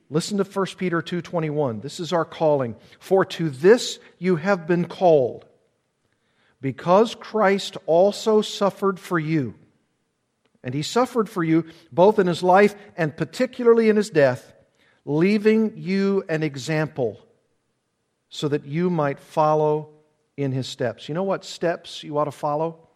Listen 0.09 0.37
to 0.39 0.43
1 0.43 0.77
Peter 0.77 1.01
2:21. 1.01 1.81
This 1.81 1.99
is 1.99 2.11
our 2.11 2.25
calling. 2.25 2.75
For 2.99 3.23
to 3.25 3.49
this 3.49 3.99
you 4.17 4.37
have 4.37 4.65
been 4.65 4.85
called, 4.85 5.45
because 6.61 7.13
Christ 7.13 7.77
also 7.85 8.41
suffered 8.41 8.99
for 8.99 9.19
you. 9.19 9.53
And 10.63 10.73
he 10.73 10.81
suffered 10.81 11.29
for 11.29 11.43
you 11.43 11.65
both 11.91 12.17
in 12.17 12.27
his 12.27 12.43
life 12.43 12.75
and 12.97 13.15
particularly 13.15 13.87
in 13.87 13.95
his 13.95 14.09
death, 14.09 14.53
leaving 15.05 15.77
you 15.77 16.23
an 16.27 16.43
example 16.43 17.19
so 18.29 18.47
that 18.47 18.65
you 18.65 18.89
might 18.89 19.19
follow 19.19 19.89
in 20.43 20.51
his 20.51 20.67
steps. 20.67 21.09
You 21.09 21.15
know 21.15 21.23
what 21.23 21.43
steps 21.43 22.03
you 22.03 22.17
ought 22.17 22.25
to 22.25 22.31
follow? 22.31 22.87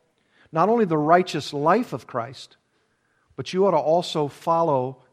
Not 0.52 0.70
only 0.70 0.86
the 0.86 0.98
righteous 0.98 1.54
life 1.54 1.92
of 1.94 2.08
Christ, 2.08 2.58
but 3.36 3.54
you 3.54 3.66
ought 3.66 3.72
to 3.72 3.78
also 3.78 4.28
follow 4.28 5.04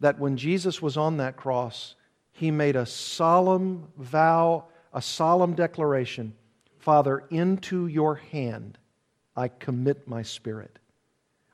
that 0.00 0.18
when 0.18 0.36
Jesus 0.36 0.82
was 0.82 0.96
on 0.96 1.18
that 1.18 1.36
cross, 1.36 1.94
he 2.32 2.50
made 2.50 2.74
a 2.74 2.84
solemn 2.84 3.88
vow, 3.96 4.64
a 4.92 5.00
solemn 5.00 5.54
declaration 5.54 6.34
Father, 6.78 7.24
into 7.30 7.88
your 7.88 8.14
hand 8.14 8.78
I 9.34 9.48
commit 9.48 10.06
my 10.06 10.22
spirit. 10.22 10.78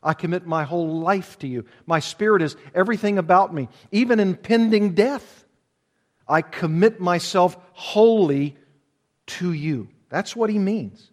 I 0.02 0.12
commit 0.12 0.46
my 0.46 0.64
whole 0.64 1.00
life 1.00 1.38
to 1.38 1.48
you. 1.48 1.64
My 1.86 2.00
spirit 2.00 2.42
is 2.42 2.54
everything 2.74 3.16
about 3.16 3.54
me, 3.54 3.70
even 3.90 4.20
in 4.20 4.36
pending 4.36 4.92
death. 4.92 5.46
I 6.28 6.42
commit 6.42 7.00
myself 7.00 7.56
wholly 7.72 8.58
to 9.26 9.52
you. 9.52 9.88
That's 10.08 10.36
what 10.36 10.50
he 10.50 10.58
means. 10.58 11.10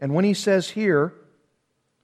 And 0.00 0.14
when 0.14 0.24
he 0.24 0.34
says 0.34 0.70
here 0.70 1.14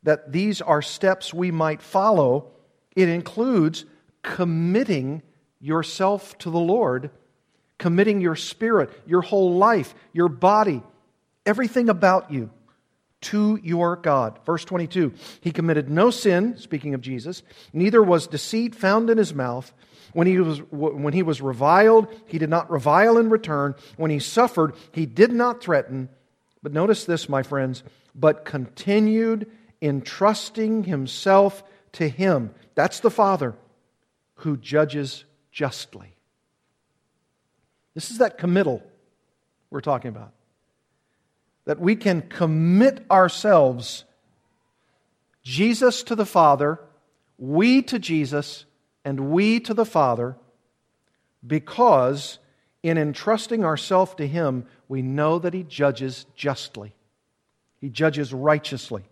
that 0.02 0.32
these 0.32 0.60
are 0.60 0.82
steps 0.82 1.32
we 1.32 1.50
might 1.50 1.82
follow, 1.82 2.50
it 2.96 3.08
includes 3.08 3.84
committing 4.22 5.22
yourself 5.60 6.36
to 6.38 6.50
the 6.50 6.58
Lord, 6.58 7.10
committing 7.78 8.20
your 8.20 8.36
spirit, 8.36 8.90
your 9.06 9.22
whole 9.22 9.56
life, 9.56 9.94
your 10.12 10.28
body, 10.28 10.82
everything 11.46 11.88
about 11.88 12.30
you 12.32 12.50
to 13.22 13.58
your 13.62 13.96
God. 13.96 14.38
Verse 14.44 14.64
22 14.64 15.12
He 15.40 15.52
committed 15.52 15.88
no 15.88 16.10
sin, 16.10 16.58
speaking 16.58 16.94
of 16.94 17.00
Jesus, 17.00 17.42
neither 17.72 18.02
was 18.02 18.26
deceit 18.26 18.74
found 18.74 19.10
in 19.10 19.18
his 19.18 19.34
mouth. 19.34 19.72
When 20.12 20.26
he, 20.26 20.38
was, 20.38 20.58
when 20.70 21.12
he 21.12 21.22
was 21.22 21.40
reviled, 21.40 22.08
he 22.26 22.38
did 22.38 22.50
not 22.50 22.70
revile 22.70 23.18
in 23.18 23.30
return. 23.30 23.74
When 23.96 24.10
he 24.10 24.18
suffered, 24.18 24.74
he 24.92 25.06
did 25.06 25.32
not 25.32 25.62
threaten. 25.62 26.08
But 26.62 26.72
notice 26.72 27.04
this, 27.04 27.28
my 27.28 27.42
friends, 27.42 27.82
but 28.14 28.44
continued 28.44 29.50
entrusting 29.80 30.84
himself 30.84 31.62
to 31.92 32.08
him. 32.08 32.54
That's 32.74 33.00
the 33.00 33.10
Father 33.10 33.54
who 34.36 34.56
judges 34.56 35.24
justly. 35.50 36.14
This 37.94 38.10
is 38.10 38.18
that 38.18 38.38
committal 38.38 38.82
we're 39.70 39.80
talking 39.80 40.08
about 40.08 40.32
that 41.64 41.78
we 41.78 41.94
can 41.94 42.22
commit 42.22 43.04
ourselves, 43.10 44.04
Jesus 45.44 46.02
to 46.04 46.16
the 46.16 46.26
Father, 46.26 46.80
we 47.38 47.82
to 47.82 47.98
Jesus, 47.98 48.64
and 49.04 49.30
we 49.30 49.60
to 49.60 49.74
the 49.74 49.84
Father, 49.84 50.36
because 51.46 52.38
in 52.82 52.98
entrusting 52.98 53.64
ourselves 53.64 54.14
to 54.16 54.26
Him, 54.26 54.66
we 54.88 55.02
know 55.02 55.38
that 55.38 55.54
He 55.54 55.62
judges 55.62 56.26
justly. 56.34 56.94
He 57.80 57.88
judges 57.88 58.32
righteously. 58.32 59.04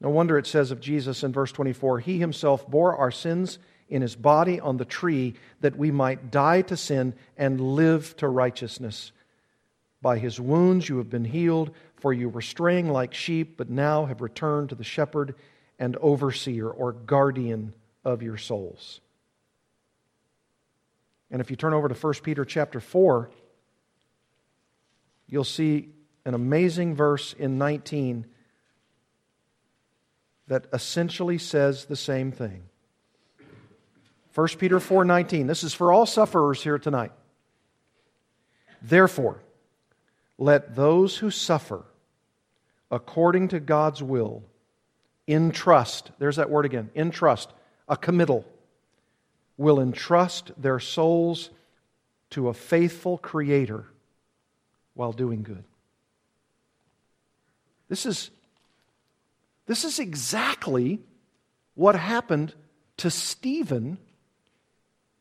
No 0.00 0.10
wonder 0.10 0.38
it 0.38 0.46
says 0.46 0.70
of 0.70 0.80
Jesus 0.80 1.22
in 1.22 1.32
verse 1.32 1.52
24, 1.52 2.00
He 2.00 2.18
Himself 2.18 2.68
bore 2.68 2.96
our 2.96 3.10
sins 3.10 3.58
in 3.88 4.02
His 4.02 4.16
body 4.16 4.60
on 4.60 4.76
the 4.76 4.84
tree 4.84 5.34
that 5.60 5.76
we 5.76 5.90
might 5.90 6.30
die 6.30 6.62
to 6.62 6.76
sin 6.76 7.14
and 7.36 7.60
live 7.60 8.16
to 8.18 8.28
righteousness. 8.28 9.12
By 10.02 10.18
his 10.18 10.38
wounds 10.38 10.88
you 10.88 10.98
have 10.98 11.10
been 11.10 11.24
healed, 11.24 11.72
for 11.96 12.12
you 12.12 12.28
were 12.28 12.42
straying 12.42 12.90
like 12.90 13.14
sheep, 13.14 13.56
but 13.56 13.70
now 13.70 14.06
have 14.06 14.20
returned 14.20 14.68
to 14.68 14.74
the 14.74 14.84
shepherd 14.84 15.34
and 15.78 15.96
overseer 15.96 16.68
or 16.68 16.92
guardian 16.92 17.74
of 18.06 18.22
your 18.22 18.36
souls. 18.38 19.00
And 21.30 21.40
if 21.40 21.50
you 21.50 21.56
turn 21.56 21.74
over 21.74 21.88
to 21.88 21.94
1 21.94 22.14
Peter 22.22 22.44
chapter 22.44 22.78
4, 22.78 23.28
you'll 25.26 25.42
see 25.42 25.90
an 26.24 26.34
amazing 26.34 26.94
verse 26.94 27.32
in 27.32 27.58
19 27.58 28.26
that 30.46 30.66
essentially 30.72 31.36
says 31.36 31.86
the 31.86 31.96
same 31.96 32.30
thing. 32.30 32.62
1 34.34 34.58
Peter 34.58 34.78
4:19. 34.78 35.48
This 35.48 35.64
is 35.64 35.74
for 35.74 35.92
all 35.92 36.06
sufferers 36.06 36.62
here 36.62 36.78
tonight. 36.78 37.10
Therefore, 38.80 39.42
let 40.38 40.76
those 40.76 41.16
who 41.16 41.32
suffer 41.32 41.84
according 42.88 43.48
to 43.48 43.58
God's 43.58 44.00
will 44.00 44.44
entrust, 45.26 46.12
there's 46.18 46.36
that 46.36 46.50
word 46.50 46.66
again, 46.66 46.90
entrust, 46.94 47.52
a 47.88 47.96
committal, 47.96 48.44
will 49.56 49.80
entrust 49.80 50.52
their 50.56 50.78
souls 50.78 51.50
to 52.30 52.48
a 52.48 52.54
faithful 52.54 53.18
Creator 53.18 53.86
while 54.94 55.12
doing 55.12 55.42
good. 55.42 55.64
This 57.88 58.04
is, 58.04 58.30
this 59.66 59.84
is 59.84 59.98
exactly 59.98 61.00
what 61.74 61.94
happened 61.94 62.54
to 62.98 63.10
Stephen 63.10 63.98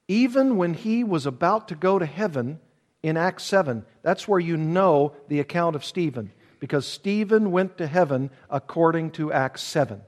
even 0.07 0.57
when 0.57 0.73
he 0.73 1.03
was 1.03 1.25
about 1.25 1.67
to 1.67 1.75
go 1.75 1.97
to 1.97 2.05
heaven 2.05 2.59
in 3.01 3.17
Acts 3.17 3.43
7. 3.43 3.85
That's 4.03 4.27
where 4.27 4.39
you 4.39 4.57
know 4.57 5.15
the 5.27 5.39
account 5.39 5.75
of 5.75 5.85
Stephen, 5.85 6.31
because 6.59 6.85
Stephen 6.85 7.51
went 7.51 7.77
to 7.77 7.87
heaven 7.87 8.29
according 8.49 9.11
to 9.11 9.33
Acts 9.33 9.63
7. 9.63 10.01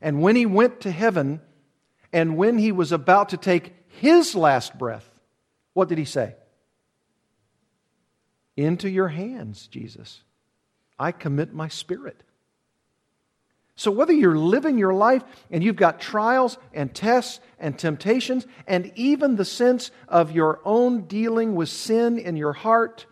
And 0.00 0.20
when 0.20 0.36
he 0.36 0.46
went 0.46 0.80
to 0.80 0.90
heaven, 0.90 1.40
and 2.12 2.36
when 2.36 2.58
he 2.58 2.72
was 2.72 2.92
about 2.92 3.30
to 3.30 3.36
take 3.36 3.74
his 3.88 4.34
last 4.34 4.78
breath, 4.78 5.08
what 5.72 5.88
did 5.88 5.98
he 5.98 6.04
say? 6.04 6.36
Into 8.56 8.88
your 8.88 9.08
hands, 9.08 9.66
Jesus, 9.66 10.22
I 10.98 11.12
commit 11.12 11.52
my 11.52 11.68
spirit. 11.68 12.22
So, 13.76 13.90
whether 13.90 14.12
you're 14.12 14.38
living 14.38 14.78
your 14.78 14.94
life 14.94 15.24
and 15.50 15.64
you've 15.64 15.74
got 15.74 16.00
trials 16.00 16.58
and 16.72 16.94
tests 16.94 17.40
and 17.58 17.76
temptations, 17.76 18.46
and 18.68 18.92
even 18.94 19.34
the 19.34 19.44
sense 19.44 19.90
of 20.06 20.30
your 20.30 20.60
own 20.64 21.02
dealing 21.08 21.56
with 21.56 21.68
sin 21.68 22.18
in 22.18 22.36
your 22.36 22.52
heart, 22.52 23.06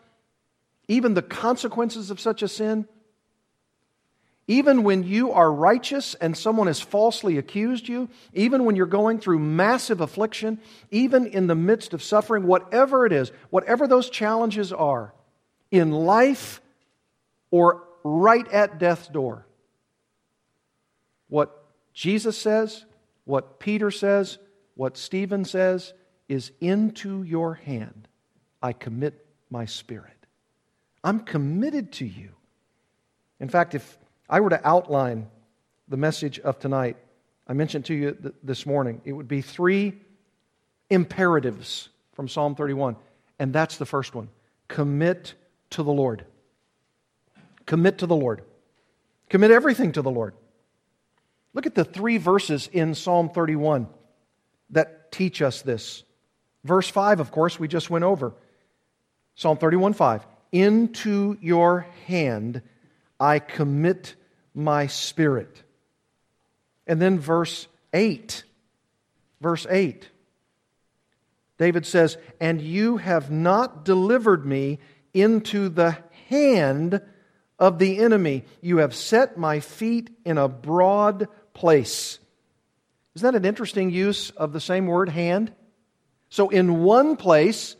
even 0.87 1.15
the 1.15 1.23
consequences 1.23 2.13
of 2.13 2.21
such 2.21 2.43
a 2.43 2.49
sin, 2.49 2.87
even 4.49 4.83
when 4.83 5.05
you 5.05 5.33
are 5.33 5.53
righteous 5.53 6.15
and 6.15 6.37
someone 6.37 6.67
has 6.67 6.81
falsely 6.81 7.39
accused 7.39 7.89
you, 7.89 8.09
even 8.35 8.65
when 8.65 8.77
you're 8.77 8.87
going 8.87 9.19
through 9.19 9.39
massive 9.39 10.01
affliction, 10.01 10.61
even 10.91 11.27
in 11.27 11.47
the 11.47 11.55
midst 11.55 11.95
of 11.95 12.03
suffering, 12.03 12.47
whatever 12.47 13.07
it 13.07 13.13
is, 13.13 13.31
whatever 13.51 13.87
those 13.87 14.11
challenges 14.11 14.73
are, 14.73 15.15
in 15.71 15.91
life 15.93 16.61
or 17.51 17.85
right 18.05 18.47
at 18.49 18.79
death's 18.79 19.09
door 19.09 19.47
what 21.33 21.65
Jesus 21.95 22.37
says, 22.37 22.85
what 23.25 23.59
Peter 23.59 23.91
says, 23.91 24.37
what 24.75 24.99
Stephen 24.99 25.47
says 25.47 25.95
is 26.29 26.53
into 26.61 27.23
your 27.23 27.55
hand 27.55 28.07
I 28.63 28.75
commit 28.75 29.25
my 29.49 29.65
spirit. 29.65 30.27
I'm 31.03 31.21
committed 31.21 31.93
to 31.93 32.05
you. 32.05 32.33
In 33.41 33.49
fact, 33.49 33.75
if 33.75 33.97
I 34.33 34.41
were 34.41 34.49
to 34.49 34.67
outline 34.67 35.27
the 35.89 35.99
message 35.99 36.41
of 36.41 36.59
tonight, 36.59 36.97
I 37.47 37.53
mentioned 37.53 37.85
to 37.85 37.95
you 37.95 38.13
th- 38.13 38.35
this 38.43 38.65
morning, 38.65 39.03
it 39.05 39.13
would 39.13 39.29
be 39.29 39.43
three 39.43 40.01
imperatives 40.89 41.91
from 42.15 42.29
Psalm 42.29 42.55
31. 42.55 42.97
And 43.39 43.53
that's 43.53 43.77
the 43.77 43.85
first 43.85 44.15
one 44.15 44.31
commit 44.69 45.35
to 45.71 45.83
the 45.83 45.93
Lord. 45.93 46.25
Commit 47.67 47.99
to 47.99 48.07
the 48.07 48.17
Lord. 48.17 48.43
Commit 49.29 49.51
everything 49.51 49.93
to 49.93 50.03
the 50.03 50.11
Lord. 50.11 50.33
Look 51.53 51.67
at 51.67 51.75
the 51.75 51.85
three 51.85 52.17
verses 52.17 52.71
in 52.73 52.95
Psalm 52.95 53.29
31 53.29 53.87
that 54.71 55.13
teach 55.13 55.43
us 55.43 55.61
this. 55.61 56.05
Verse 56.65 56.89
5, 56.89 57.21
of 57.21 57.33
course, 57.33 57.61
we 57.61 57.69
just 57.69 57.91
went 57.91 58.05
over. 58.05 58.33
Psalm 59.35 59.59
31 59.59 59.93
5. 59.93 60.27
Into 60.53 61.37
your 61.43 61.87
hand 62.07 62.63
I 63.21 63.39
commit 63.39 64.17
my 64.55 64.87
spirit. 64.87 65.63
And 66.87 67.01
then 67.01 67.19
verse 67.19 67.67
8. 67.93 68.45
Verse 69.41 69.67
8. 69.69 70.09
David 71.59 71.87
says, 71.87 72.17
And 72.41 72.61
you 72.61 72.97
have 72.97 73.31
not 73.31 73.85
delivered 73.85 74.45
me 74.45 74.79
into 75.15 75.69
the 75.69 75.97
hand 76.29 77.01
of 77.59 77.79
the 77.79 77.99
enemy. 77.99 78.45
You 78.61 78.79
have 78.79 78.95
set 78.95 79.37
my 79.37 79.61
feet 79.61 80.11
in 80.25 80.39
a 80.39 80.49
broad 80.49 81.29
place. 81.55 82.19
Isn't 83.15 83.31
that 83.33 83.39
an 83.39 83.45
interesting 83.45 83.91
use 83.91 84.31
of 84.31 84.53
the 84.53 84.61
same 84.61 84.87
word, 84.87 85.09
hand? 85.09 85.53
So, 86.31 86.49
in 86.49 86.83
one 86.83 87.17
place, 87.17 87.77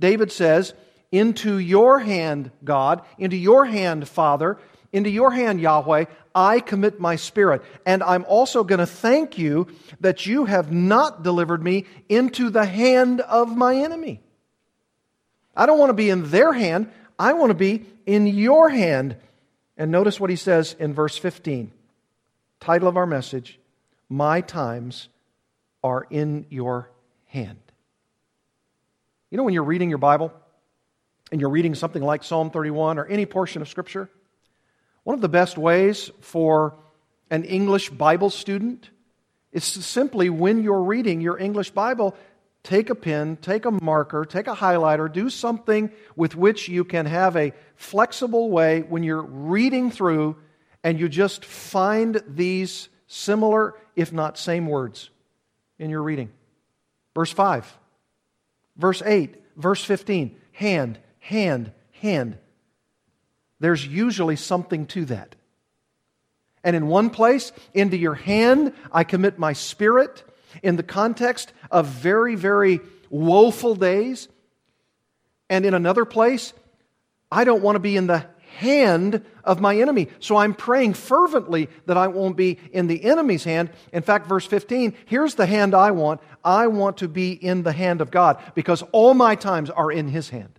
David 0.00 0.32
says, 0.32 0.72
Into 1.12 1.58
your 1.58 2.00
hand, 2.00 2.50
God, 2.64 3.02
into 3.18 3.36
your 3.36 3.66
hand, 3.66 4.08
Father, 4.08 4.58
into 4.94 5.10
your 5.10 5.32
hand, 5.32 5.60
Yahweh, 5.60 6.04
I 6.34 6.60
commit 6.60 7.00
my 7.00 7.16
spirit. 7.16 7.62
And 7.84 8.02
I'm 8.02 8.24
also 8.26 8.62
going 8.62 8.78
to 8.78 8.86
thank 8.86 9.36
you 9.36 9.66
that 10.00 10.24
you 10.24 10.44
have 10.44 10.72
not 10.72 11.24
delivered 11.24 11.62
me 11.62 11.86
into 12.08 12.48
the 12.48 12.64
hand 12.64 13.20
of 13.20 13.56
my 13.56 13.76
enemy. 13.76 14.20
I 15.56 15.66
don't 15.66 15.78
want 15.78 15.90
to 15.90 15.94
be 15.94 16.10
in 16.10 16.30
their 16.30 16.52
hand, 16.52 16.90
I 17.18 17.32
want 17.32 17.50
to 17.50 17.54
be 17.54 17.86
in 18.06 18.26
your 18.26 18.68
hand. 18.68 19.16
And 19.76 19.90
notice 19.90 20.20
what 20.20 20.30
he 20.30 20.36
says 20.36 20.76
in 20.78 20.94
verse 20.94 21.18
15. 21.18 21.72
Title 22.60 22.88
of 22.88 22.96
our 22.96 23.06
message 23.06 23.58
My 24.08 24.40
Times 24.40 25.08
Are 25.82 26.06
in 26.08 26.46
Your 26.50 26.90
Hand. 27.26 27.58
You 29.30 29.38
know, 29.38 29.44
when 29.44 29.54
you're 29.54 29.64
reading 29.64 29.88
your 29.88 29.98
Bible 29.98 30.32
and 31.32 31.40
you're 31.40 31.50
reading 31.50 31.74
something 31.74 32.02
like 32.02 32.22
Psalm 32.22 32.50
31 32.50 32.98
or 32.98 33.06
any 33.06 33.26
portion 33.26 33.60
of 33.60 33.68
Scripture, 33.68 34.08
one 35.04 35.14
of 35.14 35.20
the 35.20 35.28
best 35.28 35.56
ways 35.56 36.10
for 36.20 36.76
an 37.30 37.44
English 37.44 37.90
Bible 37.90 38.30
student 38.30 38.90
is 39.52 39.64
simply, 39.64 40.28
when 40.30 40.62
you're 40.62 40.82
reading 40.82 41.20
your 41.20 41.38
English 41.38 41.70
Bible, 41.70 42.16
take 42.64 42.90
a 42.90 42.94
pen, 42.94 43.36
take 43.36 43.66
a 43.66 43.70
marker, 43.70 44.24
take 44.24 44.48
a 44.48 44.54
highlighter, 44.54 45.12
do 45.12 45.30
something 45.30 45.90
with 46.16 46.34
which 46.34 46.68
you 46.68 46.84
can 46.84 47.06
have 47.06 47.36
a 47.36 47.52
flexible 47.76 48.50
way 48.50 48.80
when 48.80 49.04
you're 49.04 49.22
reading 49.22 49.90
through 49.90 50.36
and 50.82 50.98
you 50.98 51.08
just 51.08 51.44
find 51.44 52.22
these 52.26 52.88
similar, 53.06 53.74
if 53.94 54.12
not 54.12 54.38
same 54.38 54.66
words 54.66 55.10
in 55.78 55.90
your 55.90 56.02
reading. 56.02 56.30
Verse 57.14 57.30
5, 57.30 57.78
verse 58.76 59.02
8, 59.04 59.36
verse 59.56 59.84
15 59.84 60.36
hand, 60.52 60.98
hand, 61.18 61.72
hand. 62.00 62.38
There's 63.60 63.86
usually 63.86 64.36
something 64.36 64.86
to 64.88 65.04
that. 65.06 65.34
And 66.62 66.74
in 66.74 66.86
one 66.86 67.10
place, 67.10 67.52
into 67.72 67.96
your 67.96 68.14
hand 68.14 68.72
I 68.92 69.04
commit 69.04 69.38
my 69.38 69.52
spirit 69.52 70.22
in 70.62 70.76
the 70.76 70.82
context 70.82 71.52
of 71.70 71.86
very, 71.86 72.34
very 72.34 72.80
woeful 73.10 73.74
days. 73.74 74.28
And 75.50 75.66
in 75.66 75.74
another 75.74 76.04
place, 76.04 76.52
I 77.30 77.44
don't 77.44 77.62
want 77.62 77.76
to 77.76 77.80
be 77.80 77.96
in 77.96 78.06
the 78.06 78.26
hand 78.56 79.24
of 79.42 79.60
my 79.60 79.76
enemy. 79.76 80.08
So 80.20 80.36
I'm 80.36 80.54
praying 80.54 80.94
fervently 80.94 81.68
that 81.86 81.96
I 81.96 82.06
won't 82.06 82.36
be 82.36 82.58
in 82.72 82.86
the 82.86 83.04
enemy's 83.04 83.44
hand. 83.44 83.70
In 83.92 84.02
fact, 84.02 84.26
verse 84.26 84.46
15, 84.46 84.94
here's 85.06 85.34
the 85.34 85.46
hand 85.46 85.74
I 85.74 85.90
want. 85.90 86.20
I 86.44 86.68
want 86.68 86.98
to 86.98 87.08
be 87.08 87.32
in 87.32 87.62
the 87.62 87.72
hand 87.72 88.00
of 88.00 88.10
God 88.10 88.40
because 88.54 88.82
all 88.92 89.14
my 89.14 89.34
times 89.34 89.70
are 89.70 89.90
in 89.90 90.08
his 90.08 90.28
hand. 90.30 90.58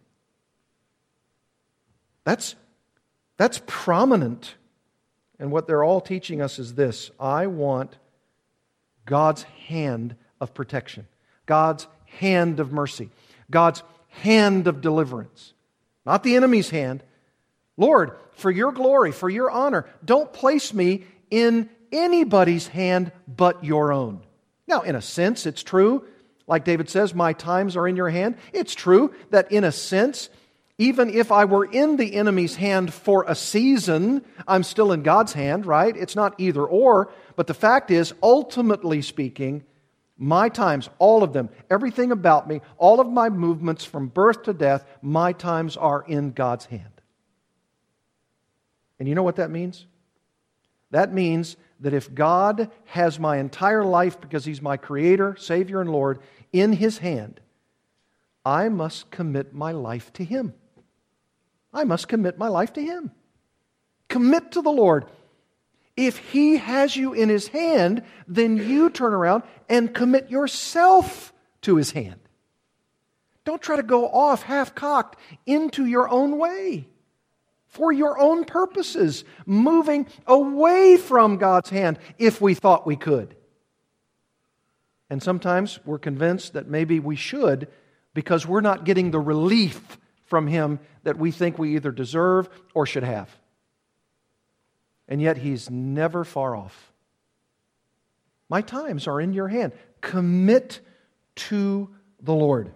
That's, 2.26 2.56
that's 3.38 3.62
prominent. 3.66 4.56
And 5.40 5.52
what 5.52 5.68
they're 5.68 5.84
all 5.84 6.02
teaching 6.02 6.42
us 6.42 6.60
is 6.60 6.76
this 6.76 7.12
I 7.20 7.48
want 7.48 7.98
God's 9.06 9.44
hand 9.44 10.16
of 10.40 10.54
protection, 10.54 11.08
God's 11.46 11.88
hand 12.06 12.60
of 12.60 12.72
mercy, 12.72 13.10
God's 13.52 13.84
hand 14.10 14.68
of 14.68 14.82
deliverance, 14.82 15.54
not 16.06 16.24
the 16.24 16.36
enemy's 16.36 16.70
hand. 16.70 17.04
Lord, 17.78 18.12
for 18.32 18.50
your 18.50 18.72
glory, 18.72 19.12
for 19.12 19.30
your 19.30 19.52
honor, 19.52 19.86
don't 20.04 20.32
place 20.32 20.74
me 20.74 21.04
in 21.30 21.70
anybody's 21.92 22.68
hand 22.68 23.12
but 23.28 23.64
your 23.64 23.92
own. 23.92 24.22
Now, 24.68 24.82
in 24.82 24.96
a 24.96 25.02
sense, 25.02 25.46
it's 25.46 25.64
true. 25.64 26.06
Like 26.48 26.64
David 26.64 26.90
says, 26.90 27.14
my 27.14 27.34
times 27.34 27.76
are 27.76 27.88
in 27.88 27.96
your 27.96 28.10
hand. 28.10 28.38
It's 28.54 28.76
true 28.76 29.14
that 29.32 29.52
in 29.52 29.64
a 29.64 29.72
sense, 29.72 30.30
even 30.78 31.10
if 31.10 31.32
I 31.32 31.46
were 31.46 31.66
in 31.66 31.96
the 31.96 32.16
enemy's 32.16 32.58
hand 32.58 32.94
for 32.94 33.24
a 33.28 33.36
season, 33.36 34.26
I'm 34.48 34.64
still 34.64 34.92
in 34.92 35.04
God's 35.04 35.34
hand, 35.34 35.66
right? 35.66 35.96
It's 35.96 36.16
not 36.16 36.36
either 36.38 36.66
or. 36.66 37.14
But 37.38 37.48
the 37.48 37.54
fact 37.54 37.92
is, 37.92 38.14
ultimately 38.22 39.02
speaking, 39.02 39.64
my 40.18 40.50
times, 40.50 40.90
all 41.00 41.24
of 41.24 41.32
them, 41.32 41.50
everything 41.70 42.12
about 42.12 42.48
me, 42.48 42.62
all 42.78 43.00
of 43.00 43.08
my 43.08 43.30
movements 43.30 43.86
from 43.86 44.08
birth 44.08 44.44
to 44.44 44.54
death, 44.54 44.86
my 45.02 45.32
times 45.32 45.78
are 45.78 46.04
in 46.08 46.32
God's 46.32 46.66
hand. 46.66 46.84
And 49.00 49.08
you 49.08 49.16
know 49.16 49.24
what 49.24 49.38
that 49.38 49.52
means? 49.52 49.86
That 50.92 51.14
means 51.14 51.56
that 51.82 51.94
if 51.94 52.14
God 52.14 52.72
has 52.86 53.20
my 53.20 53.38
entire 53.38 53.84
life 53.84 54.20
because 54.20 54.46
He's 54.46 54.62
my 54.62 54.78
Creator, 54.78 55.38
Savior, 55.38 55.82
and 55.82 55.90
Lord 55.90 56.20
in 56.54 56.74
His 56.74 56.98
hand, 56.98 57.40
I 58.46 58.70
must 58.70 59.10
commit 59.12 59.54
my 59.54 59.72
life 59.72 60.12
to 60.14 60.24
Him. 60.24 60.54
I 61.76 61.84
must 61.84 62.08
commit 62.08 62.38
my 62.38 62.48
life 62.48 62.74
to 62.74 62.82
Him. 62.82 63.12
Commit 64.08 64.54
to 64.54 64.62
the 64.62 64.72
Lord. 64.72 65.06
If 65.98 66.18
He 66.18 66.58
has 66.58 66.96
you 66.96 67.14
in 67.14 67.30
His 67.30 67.50
hand, 67.50 68.04
then 68.28 68.58
you 68.58 68.90
turn 68.90 69.14
around 69.14 69.44
and 69.70 69.94
commit 69.94 70.32
yourself 70.32 71.34
to 71.62 71.76
His 71.76 71.92
hand. 71.92 72.20
Don't 73.44 73.62
try 73.62 73.76
to 73.76 73.84
go 73.84 74.08
off 74.08 74.42
half 74.42 74.74
cocked 74.74 75.20
into 75.46 75.86
your 75.86 76.10
own 76.10 76.38
way 76.38 76.88
for 77.68 77.92
your 77.92 78.18
own 78.18 78.46
purposes, 78.46 79.26
moving 79.46 80.08
away 80.26 80.96
from 80.96 81.38
God's 81.38 81.70
hand 81.70 82.00
if 82.18 82.40
we 82.40 82.54
thought 82.54 82.88
we 82.88 82.96
could. 82.96 83.36
And 85.10 85.22
sometimes 85.22 85.80
we're 85.86 86.00
convinced 86.00 86.54
that 86.54 86.70
maybe 86.70 87.02
we 87.02 87.18
should 87.18 87.68
because 88.14 88.48
we're 88.48 88.62
not 88.62 88.86
getting 88.86 89.12
the 89.12 89.20
relief 89.20 90.00
from 90.26 90.48
Him 90.48 90.80
that 91.04 91.18
we 91.18 91.32
think 91.32 91.58
we 91.58 91.76
either 91.76 91.92
deserve 91.92 92.50
or 92.74 92.86
should 92.86 93.04
have. 93.04 93.30
And 95.08 95.22
yet, 95.22 95.38
He's 95.38 95.70
never 95.70 96.24
far 96.24 96.56
off. 96.56 96.92
My 98.50 98.62
times 98.62 99.08
are 99.08 99.20
in 99.22 99.34
your 99.34 99.48
hand. 99.48 99.74
Commit 100.02 100.82
to 101.36 101.90
the 102.22 102.34
Lord. 102.34 102.72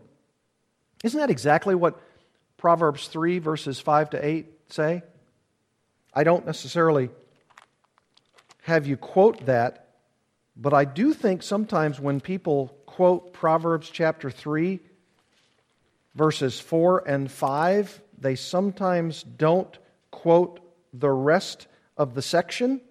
Isn't 1.04 1.20
that 1.20 1.30
exactly 1.30 1.76
what 1.76 2.00
Proverbs 2.58 3.08
3, 3.08 3.40
verses 3.40 3.80
5 3.80 4.12
to 4.12 4.26
8 4.26 4.48
say? 4.70 5.04
I 6.14 6.24
don't 6.24 6.46
necessarily 6.46 7.10
have 8.64 8.86
you 8.86 8.98
quote 8.98 9.46
that, 9.46 9.88
but 10.56 10.74
I 10.74 10.86
do 10.86 11.14
think 11.14 11.42
sometimes 11.42 12.00
when 12.00 12.20
people 12.20 12.76
quote 12.86 13.32
Proverbs 13.34 13.90
chapter 13.90 14.30
3, 14.30 14.80
verses 16.16 16.60
4 16.60 17.08
and 17.08 17.32
5, 17.32 18.02
they 18.18 18.36
sometimes 18.36 19.24
don't 19.24 19.78
quote 20.12 20.60
the 20.94 21.10
rest 21.10 21.68
of 21.98 22.14
the 22.14 22.22
section. 22.22 22.82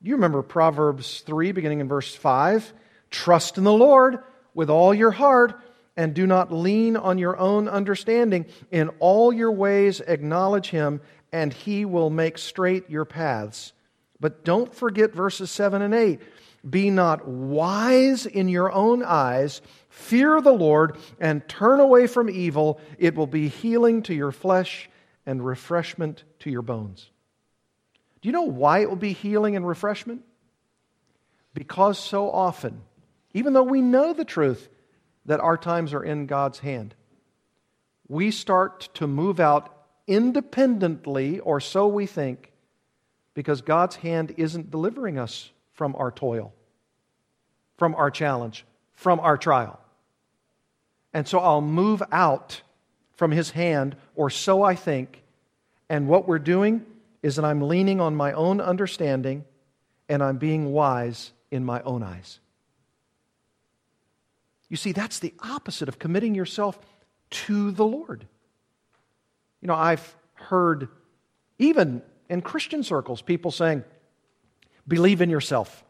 You 0.00 0.14
remember 0.14 0.42
Proverbs 0.42 1.20
3, 1.20 1.52
beginning 1.52 1.80
in 1.80 1.88
verse 1.88 2.14
5 2.14 2.72
Trust 3.10 3.56
in 3.56 3.64
the 3.64 3.72
Lord 3.72 4.18
with 4.54 4.68
all 4.68 4.92
your 4.92 5.12
heart 5.12 5.60
and 5.96 6.12
do 6.12 6.26
not 6.26 6.52
lean 6.52 6.96
on 6.96 7.18
your 7.18 7.36
own 7.38 7.68
understanding. 7.68 8.46
In 8.70 8.90
all 8.98 9.32
your 9.32 9.52
ways, 9.52 10.00
acknowledge 10.00 10.70
him, 10.70 11.00
and 11.32 11.52
he 11.52 11.84
will 11.84 12.10
make 12.10 12.36
straight 12.36 12.90
your 12.90 13.04
paths. 13.04 13.72
But 14.20 14.44
don't 14.44 14.74
forget 14.74 15.14
verses 15.14 15.50
7 15.50 15.82
and 15.82 15.94
8. 15.94 16.20
Be 16.68 16.90
not 16.90 17.28
wise 17.28 18.26
in 18.26 18.48
your 18.48 18.72
own 18.72 19.02
eyes. 19.04 19.60
Fear 19.88 20.40
the 20.40 20.52
Lord 20.52 20.96
and 21.20 21.46
turn 21.48 21.80
away 21.80 22.06
from 22.06 22.28
evil. 22.28 22.80
It 22.98 23.14
will 23.14 23.26
be 23.26 23.48
healing 23.48 24.02
to 24.04 24.14
your 24.14 24.32
flesh 24.32 24.90
and 25.24 25.44
refreshment 25.44 26.24
to 26.40 26.50
your 26.50 26.62
bones. 26.62 27.10
Do 28.20 28.28
you 28.28 28.32
know 28.32 28.42
why 28.42 28.80
it 28.80 28.88
will 28.88 28.96
be 28.96 29.12
healing 29.12 29.54
and 29.54 29.66
refreshment? 29.66 30.22
Because 31.54 31.98
so 31.98 32.30
often, 32.30 32.82
even 33.32 33.52
though 33.52 33.62
we 33.62 33.80
know 33.80 34.12
the 34.12 34.24
truth 34.24 34.68
that 35.26 35.40
our 35.40 35.56
times 35.56 35.94
are 35.94 36.02
in 36.02 36.26
God's 36.26 36.58
hand, 36.58 36.94
we 38.08 38.30
start 38.30 38.88
to 38.94 39.06
move 39.06 39.40
out 39.40 39.72
independently, 40.06 41.40
or 41.40 41.60
so 41.60 41.86
we 41.88 42.06
think, 42.06 42.52
because 43.34 43.62
God's 43.62 43.96
hand 43.96 44.34
isn't 44.36 44.70
delivering 44.70 45.18
us 45.18 45.50
from 45.76 45.94
our 45.96 46.10
toil, 46.10 46.52
from 47.76 47.94
our 47.94 48.10
challenge, 48.10 48.64
from 48.94 49.20
our 49.20 49.38
trial. 49.38 49.78
And 51.12 51.28
so 51.28 51.38
I'll 51.38 51.60
move 51.60 52.02
out 52.10 52.62
from 53.14 53.30
His 53.30 53.50
hand, 53.50 53.96
or 54.14 54.28
so 54.28 54.62
I 54.62 54.74
think. 54.74 55.22
And 55.88 56.08
what 56.08 56.26
we're 56.26 56.38
doing 56.38 56.84
is 57.22 57.36
that 57.36 57.44
I'm 57.44 57.62
leaning 57.62 58.00
on 58.00 58.16
my 58.16 58.32
own 58.32 58.60
understanding 58.60 59.44
and 60.08 60.22
I'm 60.22 60.38
being 60.38 60.72
wise 60.72 61.32
in 61.50 61.64
my 61.64 61.80
own 61.82 62.02
eyes. 62.02 62.40
You 64.68 64.76
see, 64.76 64.92
that's 64.92 65.18
the 65.18 65.32
opposite 65.40 65.88
of 65.88 65.98
committing 65.98 66.34
yourself 66.34 66.78
to 67.30 67.70
the 67.70 67.86
Lord. 67.86 68.26
You 69.60 69.68
know, 69.68 69.74
I've 69.74 70.14
heard, 70.34 70.88
even 71.58 72.02
in 72.28 72.42
Christian 72.42 72.82
circles, 72.82 73.22
people 73.22 73.50
saying, 73.50 73.84
believe 74.86 75.20
in 75.20 75.30
yourself. 75.30 75.84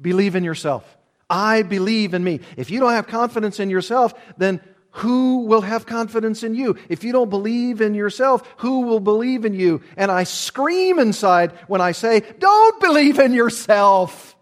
Believe 0.00 0.36
in 0.36 0.44
yourself. 0.44 0.98
I 1.28 1.62
believe 1.62 2.14
in 2.14 2.24
me. 2.24 2.40
If 2.56 2.70
you 2.70 2.80
don't 2.80 2.92
have 2.92 3.06
confidence 3.06 3.60
in 3.60 3.70
yourself, 3.70 4.14
then 4.36 4.60
who 4.92 5.44
will 5.44 5.60
have 5.60 5.86
confidence 5.86 6.42
in 6.42 6.54
you? 6.54 6.76
If 6.88 7.04
you 7.04 7.12
don't 7.12 7.30
believe 7.30 7.80
in 7.80 7.94
yourself, 7.94 8.42
who 8.58 8.80
will 8.80 8.98
believe 8.98 9.44
in 9.44 9.54
you? 9.54 9.82
And 9.96 10.10
I 10.10 10.24
scream 10.24 10.98
inside 10.98 11.52
when 11.68 11.80
I 11.80 11.92
say, 11.92 12.22
don't 12.38 12.80
believe 12.80 13.20
in 13.20 13.32
yourself. 13.32 14.34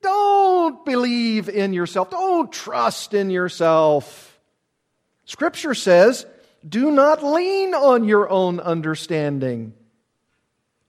Don't 0.00 0.84
believe 0.84 1.48
in 1.48 1.72
yourself. 1.72 2.10
Don't 2.10 2.52
trust 2.52 3.14
in 3.14 3.30
yourself. 3.30 4.38
Scripture 5.24 5.74
says, 5.74 6.26
do 6.66 6.90
not 6.90 7.24
lean 7.24 7.74
on 7.74 8.04
your 8.04 8.28
own 8.30 8.60
understanding. 8.60 9.74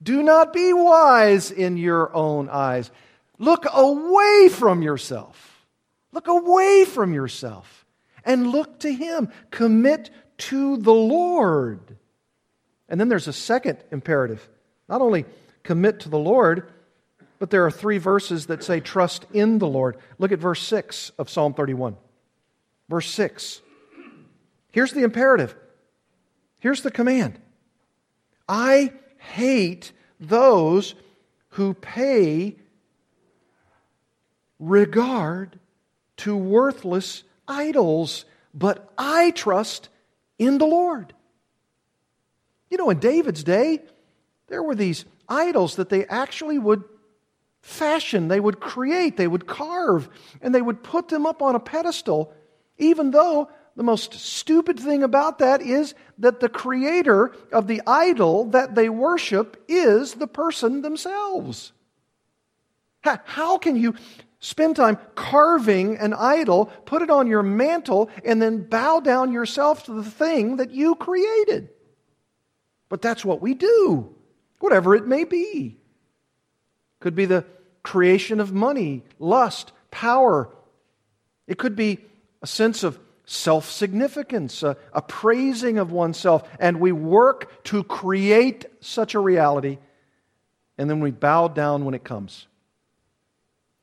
Do 0.06 0.22
not 0.22 0.52
be 0.52 0.72
wise 0.72 1.50
in 1.50 1.76
your 1.76 2.14
own 2.14 2.48
eyes. 2.48 2.92
Look 3.38 3.66
away 3.72 4.48
from 4.48 4.80
yourself. 4.80 5.66
Look 6.12 6.28
away 6.28 6.84
from 6.84 7.12
yourself 7.12 7.84
and 8.24 8.46
look 8.52 8.78
to 8.80 8.92
Him. 8.92 9.30
Commit 9.50 10.10
to 10.38 10.76
the 10.76 10.94
Lord. 10.94 11.96
And 12.88 13.00
then 13.00 13.08
there's 13.08 13.26
a 13.26 13.32
second 13.32 13.78
imperative. 13.90 14.48
Not 14.88 15.00
only 15.00 15.24
commit 15.64 15.98
to 16.00 16.08
the 16.08 16.18
Lord, 16.18 16.70
But 17.38 17.50
there 17.50 17.66
are 17.66 17.70
three 17.70 17.98
verses 17.98 18.46
that 18.46 18.64
say 18.64 18.80
trust 18.80 19.26
in 19.32 19.58
the 19.58 19.66
Lord. 19.66 19.96
Look 20.18 20.32
at 20.32 20.38
verse 20.38 20.62
6 20.62 21.12
of 21.18 21.28
Psalm 21.28 21.54
31. 21.54 21.96
Verse 22.88 23.10
6. 23.10 23.60
Here's 24.72 24.92
the 24.92 25.02
imperative. 25.02 25.54
Here's 26.58 26.82
the 26.82 26.90
command. 26.90 27.38
I 28.48 28.92
hate 29.18 29.92
those 30.20 30.94
who 31.50 31.74
pay 31.74 32.56
regard 34.58 35.58
to 36.18 36.36
worthless 36.36 37.22
idols, 37.46 38.24
but 38.54 38.92
I 38.96 39.30
trust 39.32 39.88
in 40.38 40.58
the 40.58 40.66
Lord. 40.66 41.12
You 42.70 42.78
know, 42.78 42.90
in 42.90 42.98
David's 42.98 43.44
day, 43.44 43.80
there 44.48 44.62
were 44.62 44.74
these 44.74 45.04
idols 45.28 45.76
that 45.76 45.88
they 45.88 46.06
actually 46.06 46.58
would 46.58 46.84
fashion, 47.62 48.28
they 48.28 48.40
would 48.40 48.60
create, 48.60 49.16
they 49.16 49.26
would 49.26 49.46
carve, 49.46 50.08
and 50.40 50.54
they 50.54 50.62
would 50.62 50.82
put 50.82 51.08
them 51.08 51.26
up 51.26 51.42
on 51.42 51.54
a 51.54 51.60
pedestal, 51.60 52.32
even 52.78 53.10
though 53.10 53.50
the 53.76 53.82
most 53.82 54.14
stupid 54.14 54.80
thing 54.80 55.02
about 55.02 55.38
that 55.38 55.60
is 55.60 55.94
that 56.18 56.40
the 56.40 56.48
creator 56.48 57.32
of 57.52 57.66
the 57.66 57.82
idol 57.86 58.46
that 58.46 58.74
they 58.74 58.88
worship 58.88 59.62
is 59.68 60.14
the 60.14 60.26
person 60.26 60.80
themselves. 60.80 61.72
How 63.02 63.58
can 63.58 63.76
you 63.76 63.94
spend 64.40 64.76
time 64.76 64.98
carving 65.14 65.98
an 65.98 66.14
idol, 66.14 66.66
put 66.86 67.02
it 67.02 67.10
on 67.10 67.26
your 67.26 67.42
mantle, 67.42 68.10
and 68.24 68.40
then 68.40 68.62
bow 68.62 69.00
down 69.00 69.32
yourself 69.32 69.84
to 69.84 69.92
the 69.92 70.10
thing 70.10 70.56
that 70.56 70.70
you 70.70 70.94
created? 70.94 71.68
But 72.88 73.02
that's 73.02 73.24
what 73.24 73.42
we 73.42 73.54
do, 73.54 74.14
whatever 74.58 74.94
it 74.94 75.06
may 75.06 75.24
be. 75.24 75.76
Could 77.00 77.14
be 77.14 77.26
the 77.26 77.44
creation 77.82 78.40
of 78.40 78.52
money, 78.52 79.04
lust, 79.18 79.72
power. 79.90 80.48
It 81.46 81.58
could 81.58 81.76
be 81.76 81.98
a 82.42 82.46
sense 82.46 82.82
of 82.82 82.98
self 83.26 83.70
significance, 83.70 84.62
a, 84.62 84.76
a, 84.92 85.02
praising 85.02 85.78
of 85.78 85.92
oneself. 85.92 86.48
And 86.58 86.80
we 86.80 86.92
work 86.92 87.64
to 87.64 87.82
create 87.84 88.64
such 88.80 89.14
a 89.14 89.20
reality, 89.20 89.78
and 90.78 90.88
then 90.88 91.00
we 91.00 91.10
bow 91.10 91.48
down 91.48 91.84
when 91.84 91.94
it 91.94 92.04
comes. 92.04 92.46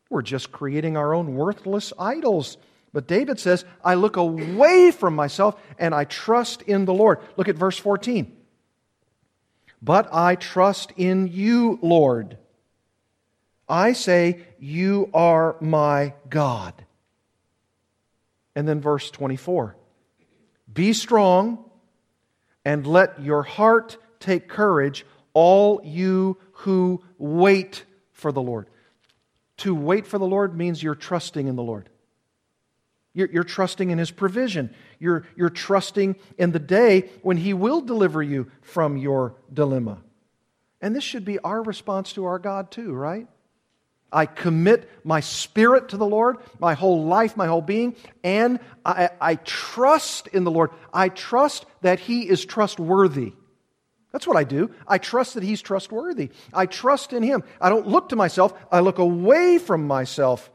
We're 0.09 0.21
just 0.21 0.51
creating 0.51 0.97
our 0.97 1.13
own 1.13 1.35
worthless 1.35 1.91
idols. 1.99 2.57
But 2.93 3.07
David 3.07 3.39
says, 3.39 3.65
I 3.83 3.95
look 3.95 4.15
away 4.15 4.91
from 4.91 5.15
myself 5.15 5.59
and 5.79 5.95
I 5.95 6.03
trust 6.03 6.61
in 6.61 6.85
the 6.85 6.93
Lord. 6.93 7.19
Look 7.35 7.49
at 7.49 7.55
verse 7.55 7.77
14. 7.79 8.31
But 9.81 10.13
I 10.13 10.35
trust 10.35 10.93
in 10.95 11.27
you, 11.27 11.79
Lord. 11.81 12.37
I 13.67 13.93
say, 13.93 14.45
You 14.59 15.09
are 15.13 15.55
my 15.59 16.13
God. 16.29 16.82
And 18.55 18.67
then 18.67 18.81
verse 18.81 19.09
24 19.11 19.75
Be 20.71 20.93
strong 20.93 21.69
and 22.65 22.85
let 22.87 23.21
your 23.21 23.43
heart 23.43 23.97
take 24.19 24.47
courage, 24.47 25.05
all 25.33 25.81
you 25.83 26.37
who 26.51 27.03
wait 27.17 27.83
for 28.11 28.31
the 28.31 28.41
Lord. 28.41 28.67
To 29.57 29.75
wait 29.75 30.07
for 30.07 30.17
the 30.17 30.25
Lord 30.25 30.57
means 30.57 30.81
you're 30.81 30.95
trusting 30.95 31.47
in 31.47 31.55
the 31.55 31.63
Lord. 31.63 31.89
You're, 33.13 33.29
you're, 33.29 33.43
trusting 33.43 33.91
in 33.91 33.99
His 33.99 34.09
provision. 34.09 34.73
You're, 34.97 35.25
you're 35.35 35.51
trusting 35.51 36.15
in 36.37 36.51
the 36.51 36.59
day 36.59 37.11
when 37.21 37.37
He 37.37 37.53
will 37.53 37.81
deliver 37.81 38.23
you 38.23 38.49
from 38.61 38.97
your 38.97 39.35
dilemma. 39.53 39.99
And 40.81 40.95
this 40.95 41.03
should 41.03 41.23
be 41.23 41.37
our 41.39 41.61
response 41.61 42.13
to 42.13 42.25
our 42.25 42.39
God, 42.39 42.71
too, 42.71 42.91
right? 42.91 43.27
I 44.13 44.25
commit 44.25 44.89
my 45.03 45.19
spirit 45.19 45.89
to 45.89 45.97
the 45.97 46.05
Lord, 46.05 46.37
my 46.59 46.75
whole 46.75 47.05
life, 47.05 47.35
my 47.35 47.47
whole 47.47 47.61
being, 47.61 47.95
and 48.23 48.59
I, 48.85 49.09
I 49.19 49.35
trust 49.35 50.27
in 50.27 50.43
the 50.43 50.51
Lord. 50.51 50.69
I 50.93 51.09
trust 51.09 51.65
that 51.81 51.99
He 51.99 52.29
is 52.29 52.45
trustworthy. 52.45 53.33
That's 54.11 54.27
what 54.27 54.37
I 54.37 54.43
do. 54.43 54.69
I 54.87 54.99
trust 54.99 55.33
that 55.33 55.43
He's 55.43 55.61
trustworthy. 55.61 56.29
I 56.53 56.67
trust 56.67 57.13
in 57.13 57.23
Him. 57.23 57.43
I 57.59 57.69
don't 57.69 57.87
look 57.87 58.09
to 58.09 58.15
myself, 58.15 58.53
I 58.71 58.79
look 58.79 58.99
away 58.99 59.57
from 59.57 59.87
myself. 59.87 60.49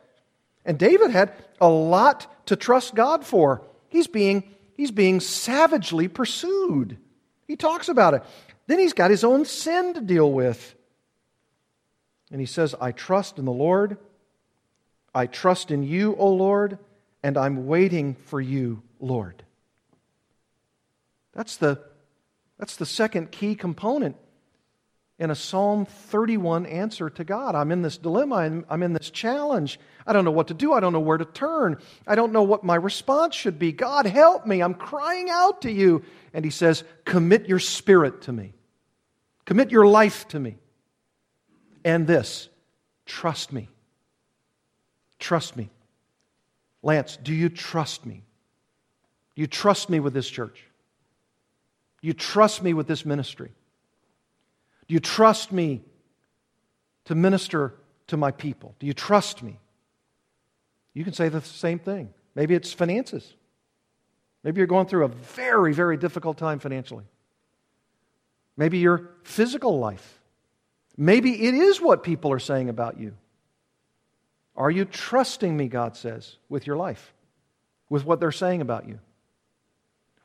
And 0.64 0.78
David 0.78 1.10
had 1.10 1.32
a 1.60 1.68
lot 1.68 2.46
to 2.46 2.56
trust 2.56 2.94
God 2.94 3.24
for. 3.24 3.62
He's 3.88 4.06
being, 4.06 4.44
he's 4.74 4.90
being 4.90 5.20
savagely 5.20 6.08
pursued. 6.08 6.98
He 7.46 7.56
talks 7.56 7.88
about 7.88 8.14
it. 8.14 8.22
Then 8.66 8.78
he's 8.78 8.92
got 8.92 9.10
his 9.10 9.24
own 9.24 9.46
sin 9.46 9.94
to 9.94 10.00
deal 10.00 10.30
with. 10.30 10.74
And 12.30 12.40
he 12.40 12.46
says, 12.46 12.74
I 12.80 12.92
trust 12.92 13.38
in 13.38 13.44
the 13.44 13.52
Lord. 13.52 13.96
I 15.14 15.26
trust 15.26 15.70
in 15.70 15.82
you, 15.82 16.14
O 16.16 16.28
Lord, 16.28 16.78
and 17.22 17.36
I'm 17.36 17.66
waiting 17.66 18.14
for 18.26 18.40
you, 18.40 18.82
Lord. 19.00 19.42
That's 21.32 21.56
the, 21.56 21.80
that's 22.58 22.76
the 22.76 22.86
second 22.86 23.30
key 23.30 23.54
component 23.54 24.16
in 25.18 25.30
a 25.30 25.34
Psalm 25.34 25.86
31 25.86 26.66
answer 26.66 27.10
to 27.10 27.24
God. 27.24 27.54
I'm 27.54 27.72
in 27.72 27.82
this 27.82 27.96
dilemma, 27.96 28.36
I'm, 28.36 28.66
I'm 28.68 28.82
in 28.82 28.92
this 28.92 29.10
challenge. 29.10 29.80
I 30.06 30.12
don't 30.12 30.24
know 30.24 30.30
what 30.30 30.48
to 30.48 30.54
do, 30.54 30.72
I 30.72 30.80
don't 30.80 30.92
know 30.92 31.00
where 31.00 31.18
to 31.18 31.24
turn, 31.24 31.78
I 32.06 32.14
don't 32.14 32.32
know 32.32 32.42
what 32.42 32.62
my 32.62 32.76
response 32.76 33.34
should 33.34 33.58
be. 33.58 33.72
God, 33.72 34.06
help 34.06 34.46
me, 34.46 34.62
I'm 34.62 34.74
crying 34.74 35.30
out 35.30 35.62
to 35.62 35.72
you. 35.72 36.04
And 36.34 36.44
he 36.44 36.50
says, 36.50 36.84
Commit 37.04 37.48
your 37.48 37.58
spirit 37.58 38.22
to 38.22 38.32
me, 38.32 38.52
commit 39.46 39.70
your 39.70 39.86
life 39.86 40.28
to 40.28 40.38
me 40.38 40.58
and 41.88 42.06
this 42.06 42.50
trust 43.06 43.50
me. 43.50 43.66
Trust 45.18 45.56
me. 45.56 45.70
Lance, 46.82 47.16
do 47.16 47.32
you 47.32 47.48
trust 47.48 48.04
me? 48.04 48.22
Do 49.34 49.40
you 49.40 49.46
trust 49.46 49.88
me 49.88 49.98
with 49.98 50.12
this 50.12 50.28
church? 50.28 50.62
Do 52.02 52.06
you 52.06 52.12
trust 52.12 52.62
me 52.62 52.74
with 52.74 52.88
this 52.88 53.06
ministry? 53.06 53.50
Do 54.86 54.92
you 54.92 55.00
trust 55.00 55.50
me 55.50 55.80
to 57.06 57.14
minister 57.14 57.72
to 58.08 58.18
my 58.18 58.32
people? 58.32 58.74
Do 58.78 58.86
you 58.86 58.92
trust 58.92 59.42
me? 59.42 59.58
You 60.92 61.04
can 61.04 61.14
say 61.14 61.30
the 61.30 61.40
same 61.40 61.78
thing. 61.78 62.12
Maybe 62.34 62.54
it's 62.54 62.70
finances. 62.70 63.32
Maybe 64.44 64.58
you're 64.58 64.66
going 64.66 64.86
through 64.86 65.06
a 65.06 65.08
very, 65.08 65.72
very 65.72 65.96
difficult 65.96 66.36
time 66.36 66.58
financially. 66.58 67.04
Maybe 68.58 68.76
your 68.76 69.08
physical 69.24 69.78
life. 69.78 70.17
Maybe 71.00 71.46
it 71.46 71.54
is 71.54 71.80
what 71.80 72.02
people 72.02 72.32
are 72.32 72.40
saying 72.40 72.68
about 72.68 72.98
you. 72.98 73.14
Are 74.56 74.70
you 74.70 74.84
trusting 74.84 75.56
me, 75.56 75.68
God 75.68 75.96
says, 75.96 76.36
with 76.48 76.66
your 76.66 76.76
life, 76.76 77.14
with 77.88 78.04
what 78.04 78.18
they're 78.18 78.32
saying 78.32 78.60
about 78.60 78.88
you, 78.88 78.98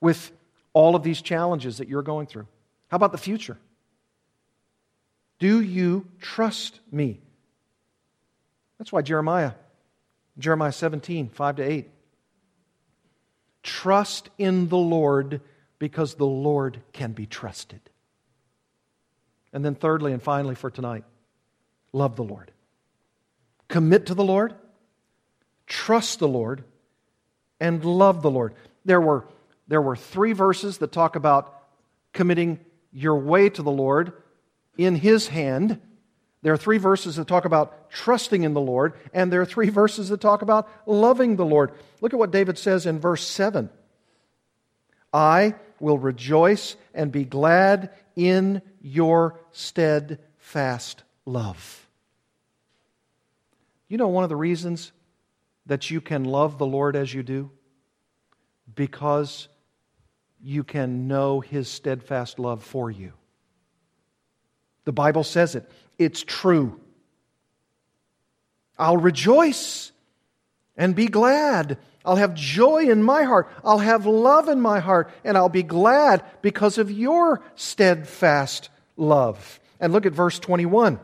with 0.01 0.31
all 0.73 0.95
of 0.95 1.03
these 1.03 1.21
challenges 1.21 1.77
that 1.77 1.87
you're 1.87 2.01
going 2.01 2.25
through? 2.25 2.47
How 2.87 2.95
about 2.95 3.11
the 3.11 3.19
future? 3.19 3.59
Do 5.37 5.61
you 5.61 6.07
trust 6.19 6.79
me? 6.91 7.21
That's 8.79 8.91
why 8.91 9.03
Jeremiah, 9.03 9.51
Jeremiah 10.39 10.71
17, 10.71 11.29
5 11.29 11.55
to 11.57 11.63
8. 11.63 11.89
Trust 13.61 14.31
in 14.39 14.69
the 14.69 14.77
Lord 14.77 15.41
because 15.77 16.15
the 16.15 16.25
Lord 16.25 16.81
can 16.91 17.11
be 17.11 17.27
trusted. 17.27 17.81
And 19.53 19.63
then, 19.63 19.75
thirdly 19.75 20.11
and 20.11 20.21
finally, 20.21 20.55
for 20.55 20.71
tonight, 20.71 21.03
love 21.91 22.15
the 22.15 22.23
Lord. 22.23 22.51
Commit 23.67 24.07
to 24.07 24.15
the 24.15 24.23
Lord, 24.23 24.55
trust 25.67 26.19
the 26.19 26.27
Lord, 26.27 26.63
and 27.59 27.85
love 27.85 28.21
the 28.21 28.31
Lord. 28.31 28.55
There 28.83 28.99
were, 28.99 29.25
there 29.67 29.81
were 29.81 29.95
three 29.95 30.33
verses 30.33 30.79
that 30.79 30.91
talk 30.91 31.15
about 31.15 31.53
committing 32.13 32.59
your 32.91 33.15
way 33.15 33.49
to 33.49 33.61
the 33.61 33.71
Lord 33.71 34.13
in 34.77 34.95
His 34.95 35.27
hand. 35.27 35.79
There 36.41 36.53
are 36.53 36.57
three 36.57 36.79
verses 36.79 37.15
that 37.15 37.27
talk 37.27 37.45
about 37.45 37.89
trusting 37.91 38.43
in 38.43 38.53
the 38.53 38.61
Lord, 38.61 38.93
and 39.13 39.31
there 39.31 39.41
are 39.41 39.45
three 39.45 39.69
verses 39.81 40.09
that 40.09 40.19
talk 40.19 40.41
about 40.41 40.67
loving 40.87 41.35
the 41.35 41.45
Lord. 41.45 41.71
Look 42.01 42.11
at 42.11 42.19
what 42.19 42.31
David 42.31 42.57
says 42.57 42.85
in 42.87 42.99
verse 42.99 43.25
7 43.25 43.69
I 45.13 45.55
will 45.79 45.97
rejoice 45.97 46.75
and 46.93 47.11
be 47.11 47.23
glad 47.23 47.91
in 48.15 48.61
your 48.81 49.39
steadfast 49.51 51.03
love. 51.25 51.87
You 53.87 53.97
know 53.97 54.07
one 54.07 54.23
of 54.23 54.29
the 54.29 54.35
reasons 54.35 54.91
that 55.67 55.91
you 55.91 56.01
can 56.01 56.23
love 56.23 56.57
the 56.57 56.65
Lord 56.65 56.95
as 56.95 57.13
you 57.13 57.21
do? 57.21 57.51
Because 58.73 59.47
you 60.41 60.63
can 60.63 61.07
know 61.07 61.39
His 61.39 61.69
steadfast 61.69 62.39
love 62.39 62.63
for 62.63 62.89
you. 62.89 63.13
The 64.85 64.91
Bible 64.91 65.23
says 65.23 65.55
it, 65.55 65.69
it's 65.97 66.23
true. 66.23 66.79
I'll 68.77 68.97
rejoice 68.97 69.91
and 70.75 70.95
be 70.95 71.07
glad 71.07 71.77
I'll 72.05 72.17
have 72.17 72.33
joy 72.33 72.89
in 72.89 73.01
my 73.01 73.23
heart. 73.23 73.49
I'll 73.63 73.79
have 73.79 74.05
love 74.05 74.49
in 74.49 74.59
my 74.59 74.79
heart, 74.79 75.09
and 75.23 75.37
I'll 75.37 75.49
be 75.49 75.63
glad 75.63 76.23
because 76.41 76.77
of 76.77 76.91
your 76.91 77.41
steadfast 77.55 78.69
love. 78.97 79.59
And 79.79 79.93
look 79.93 80.05
at 80.05 80.13
verse 80.13 80.39
21. 80.39 80.99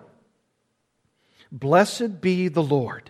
Blessed 1.51 2.21
be 2.21 2.47
the 2.47 2.63
Lord, 2.63 3.09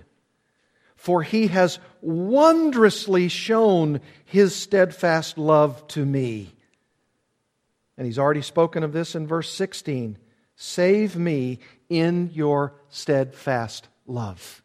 for 0.96 1.24
he 1.24 1.48
has 1.48 1.80
wondrously 2.02 3.28
shown 3.28 4.02
his 4.26 4.56
steadfast 4.56 5.38
love 5.38 5.86
to 5.90 6.06
me. 6.06 6.54
And 7.98 8.06
he's 8.06 8.20
already 8.20 8.42
spoken 8.42 8.84
of 8.84 8.94
this 8.94 9.16
in 9.16 9.28
verse 9.28 9.52
16. 9.52 10.18
Save 10.56 11.18
me 11.18 11.60
in 11.90 12.30
your 12.34 12.74
steadfast 12.90 13.90
love. 14.06 14.64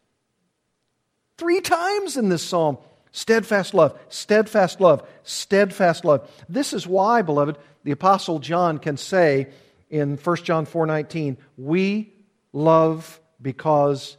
Three 1.36 1.60
times 1.60 2.16
in 2.16 2.28
this 2.28 2.44
psalm, 2.44 2.78
steadfast 3.14 3.74
love, 3.74 3.96
steadfast 4.08 4.80
love, 4.80 5.08
steadfast 5.22 6.04
love. 6.04 6.28
This 6.48 6.72
is 6.72 6.84
why, 6.84 7.22
beloved, 7.22 7.56
the 7.84 7.92
apostle 7.92 8.40
John 8.40 8.78
can 8.78 8.96
say 8.96 9.50
in 9.88 10.16
1 10.16 10.44
John 10.44 10.66
4:19, 10.66 11.38
"We 11.56 12.12
love 12.52 13.20
because 13.40 14.16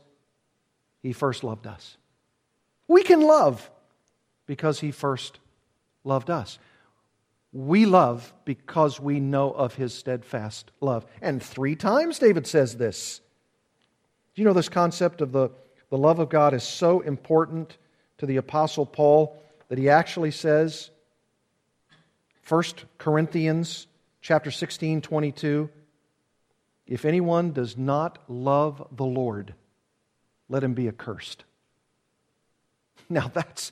he 1.04 1.12
first 1.12 1.44
loved 1.44 1.68
us." 1.68 1.98
We 2.88 3.04
can 3.04 3.22
love 3.22 3.70
because 4.46 4.80
he 4.80 4.92
first 4.92 5.40
loved 6.06 6.30
us. 6.30 6.58
We 7.52 7.86
love 7.86 8.34
because 8.46 9.00
we 9.00 9.20
know 9.20 9.52
of 9.52 9.76
his 9.76 9.94
steadfast 9.94 10.72
love. 10.80 11.06
And 11.22 11.44
three 11.44 11.76
times 11.76 12.20
David 12.20 12.48
says 12.48 12.78
this. 12.78 13.20
Do 14.34 14.42
you 14.42 14.46
know 14.48 14.54
this 14.54 14.70
concept 14.70 15.20
of 15.20 15.34
the, 15.34 15.50
the 15.90 15.98
love 15.98 16.20
of 16.20 16.30
God 16.30 16.54
is 16.54 16.64
so 16.64 17.02
important 17.02 17.78
to 18.18 18.26
the 18.26 18.38
Apostle 18.38 18.86
Paul 18.86 19.38
that 19.70 19.78
he 19.78 19.90
actually 19.90 20.32
says, 20.32 20.90
1 22.48 22.64
Corinthians 22.98 23.88
chapter 24.22 24.52
16, 24.52 25.02
22, 25.02 25.70
if 26.88 27.06
anyone 27.06 27.52
does 27.52 27.78
not 27.78 28.20
love 28.28 28.88
the 28.92 29.06
Lord, 29.06 29.56
let 30.50 30.64
him 30.64 30.74
be 30.74 30.88
accursed. 30.88 31.44
Now 33.08 33.30
that's, 33.32 33.72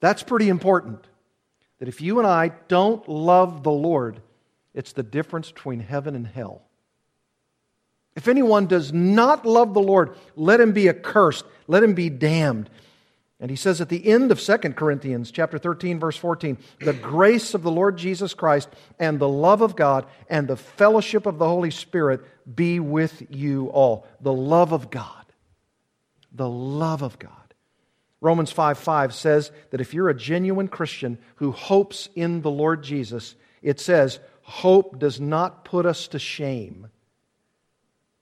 that's 0.00 0.22
pretty 0.22 0.48
important 0.48 1.06
that 1.78 1.88
if 1.88 2.00
you 2.00 2.20
and 2.20 2.26
I 2.26 2.52
don't 2.68 3.06
love 3.06 3.62
the 3.62 3.70
Lord, 3.70 4.22
it's 4.72 4.92
the 4.92 5.02
difference 5.02 5.50
between 5.50 5.80
heaven 5.80 6.14
and 6.14 6.26
hell. 6.26 6.62
If 8.16 8.28
anyone 8.28 8.66
does 8.66 8.92
not 8.92 9.44
love 9.44 9.74
the 9.74 9.80
Lord, 9.80 10.16
let 10.36 10.60
him 10.60 10.72
be 10.72 10.88
accursed, 10.88 11.44
let 11.66 11.82
him 11.82 11.94
be 11.94 12.08
damned. 12.08 12.70
And 13.40 13.50
he 13.50 13.56
says 13.56 13.80
at 13.80 13.88
the 13.88 14.06
end 14.06 14.30
of 14.30 14.40
2 14.40 14.56
Corinthians 14.74 15.30
chapter 15.30 15.58
13 15.58 15.98
verse 15.98 16.16
14, 16.16 16.58
the 16.80 16.92
grace 16.92 17.54
of 17.54 17.62
the 17.62 17.70
Lord 17.70 17.96
Jesus 17.96 18.34
Christ 18.34 18.68
and 18.98 19.18
the 19.18 19.28
love 19.28 19.62
of 19.62 19.76
God 19.76 20.06
and 20.28 20.46
the 20.46 20.56
fellowship 20.56 21.24
of 21.24 21.38
the 21.38 21.48
Holy 21.48 21.70
Spirit 21.70 22.20
be 22.54 22.80
with 22.80 23.22
you 23.30 23.68
all. 23.68 24.06
The 24.20 24.32
love 24.32 24.72
of 24.72 24.90
God. 24.90 25.24
The 26.32 26.48
love 26.48 27.02
of 27.02 27.18
God. 27.18 27.32
Romans 28.20 28.52
5 28.52 28.78
5 28.78 29.14
says 29.14 29.50
that 29.70 29.80
if 29.80 29.94
you're 29.94 30.10
a 30.10 30.14
genuine 30.14 30.68
Christian 30.68 31.18
who 31.36 31.52
hopes 31.52 32.10
in 32.14 32.42
the 32.42 32.50
Lord 32.50 32.82
Jesus, 32.82 33.34
it 33.62 33.80
says, 33.80 34.20
hope 34.42 34.98
does 34.98 35.18
not 35.18 35.64
put 35.64 35.86
us 35.86 36.08
to 36.08 36.18
shame. 36.18 36.88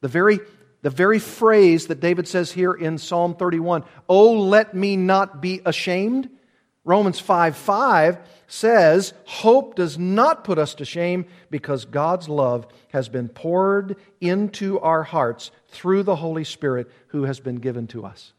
The 0.00 0.08
very, 0.08 0.38
the 0.82 0.90
very 0.90 1.18
phrase 1.18 1.88
that 1.88 2.00
David 2.00 2.28
says 2.28 2.52
here 2.52 2.72
in 2.72 2.98
Psalm 2.98 3.34
31, 3.34 3.84
Oh, 4.08 4.32
let 4.32 4.74
me 4.74 4.96
not 4.96 5.42
be 5.42 5.60
ashamed. 5.64 6.30
Romans 6.84 7.20
5 7.20 7.56
5 7.56 8.18
says, 8.46 9.12
Hope 9.26 9.74
does 9.74 9.98
not 9.98 10.44
put 10.44 10.58
us 10.58 10.76
to 10.76 10.84
shame 10.84 11.26
because 11.50 11.84
God's 11.84 12.28
love 12.28 12.66
has 12.88 13.08
been 13.08 13.28
poured 13.28 13.96
into 14.20 14.78
our 14.80 15.02
hearts 15.02 15.50
through 15.68 16.04
the 16.04 16.16
Holy 16.16 16.44
Spirit 16.44 16.90
who 17.08 17.24
has 17.24 17.40
been 17.40 17.56
given 17.56 17.88
to 17.88 18.06
us. 18.06 18.32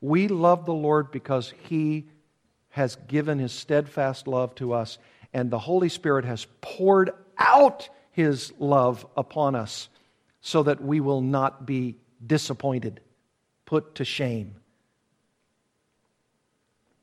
We 0.00 0.28
love 0.28 0.66
the 0.66 0.74
Lord 0.74 1.10
because 1.10 1.54
He 1.68 2.08
has 2.70 2.96
given 3.08 3.38
His 3.38 3.52
steadfast 3.52 4.26
love 4.26 4.54
to 4.56 4.72
us, 4.72 4.98
and 5.32 5.50
the 5.50 5.58
Holy 5.58 5.88
Spirit 5.88 6.24
has 6.24 6.46
poured 6.60 7.12
out 7.38 7.88
His 8.10 8.52
love 8.58 9.06
upon 9.16 9.54
us 9.54 9.88
so 10.40 10.62
that 10.62 10.82
we 10.82 11.00
will 11.00 11.20
not 11.20 11.66
be 11.66 11.96
disappointed, 12.24 13.00
put 13.64 13.96
to 13.96 14.04
shame. 14.04 14.56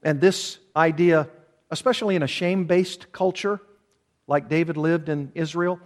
And 0.04 0.22
this 0.22 0.60
idea, 0.76 1.30
especially 1.72 2.16
in 2.16 2.24
a 2.24 2.28
shame 2.28 2.66
based 2.66 3.12
culture 3.12 3.60
like 4.28 4.50
David 4.50 4.78
lived 4.78 5.10
in 5.10 5.32
Israel, 5.36 5.80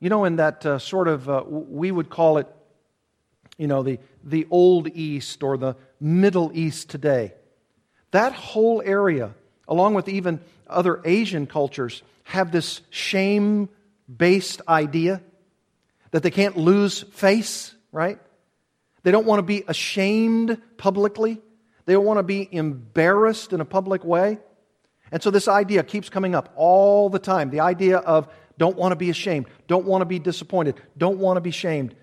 you 0.00 0.08
know, 0.08 0.24
in 0.24 0.36
that 0.36 0.64
uh, 0.66 0.78
sort 0.78 1.08
of, 1.08 1.28
uh, 1.28 1.42
we 1.46 1.90
would 1.90 2.10
call 2.10 2.38
it, 2.38 2.46
you 3.56 3.66
know, 3.66 3.82
the, 3.82 3.98
the 4.24 4.46
Old 4.50 4.88
East 4.88 5.42
or 5.42 5.56
the 5.56 5.76
Middle 6.00 6.50
East 6.54 6.90
today. 6.90 7.32
That 8.10 8.32
whole 8.32 8.82
area, 8.84 9.34
along 9.68 9.94
with 9.94 10.08
even 10.08 10.40
other 10.68 11.00
Asian 11.04 11.46
cultures, 11.46 12.02
have 12.24 12.52
this 12.52 12.80
shame 12.90 13.68
based 14.14 14.60
idea 14.68 15.22
that 16.16 16.22
they 16.22 16.30
can't 16.30 16.56
lose 16.56 17.02
face, 17.02 17.74
right? 17.92 18.18
They 19.02 19.10
don't 19.10 19.26
want 19.26 19.40
to 19.40 19.42
be 19.42 19.64
ashamed 19.68 20.58
publicly. 20.78 21.42
They 21.84 21.92
don't 21.92 22.06
want 22.06 22.20
to 22.20 22.22
be 22.22 22.48
embarrassed 22.50 23.52
in 23.52 23.60
a 23.60 23.66
public 23.66 24.02
way. 24.02 24.38
And 25.12 25.22
so 25.22 25.30
this 25.30 25.46
idea 25.46 25.82
keeps 25.82 26.08
coming 26.08 26.34
up 26.34 26.54
all 26.56 27.10
the 27.10 27.18
time 27.18 27.50
the 27.50 27.60
idea 27.60 27.98
of 27.98 28.32
don't 28.56 28.78
want 28.78 28.92
to 28.92 28.96
be 28.96 29.10
ashamed, 29.10 29.44
don't 29.66 29.84
want 29.84 30.00
to 30.00 30.06
be 30.06 30.18
disappointed, 30.18 30.76
don't 30.96 31.18
want 31.18 31.36
to 31.36 31.42
be 31.42 31.50
shamed. 31.50 31.94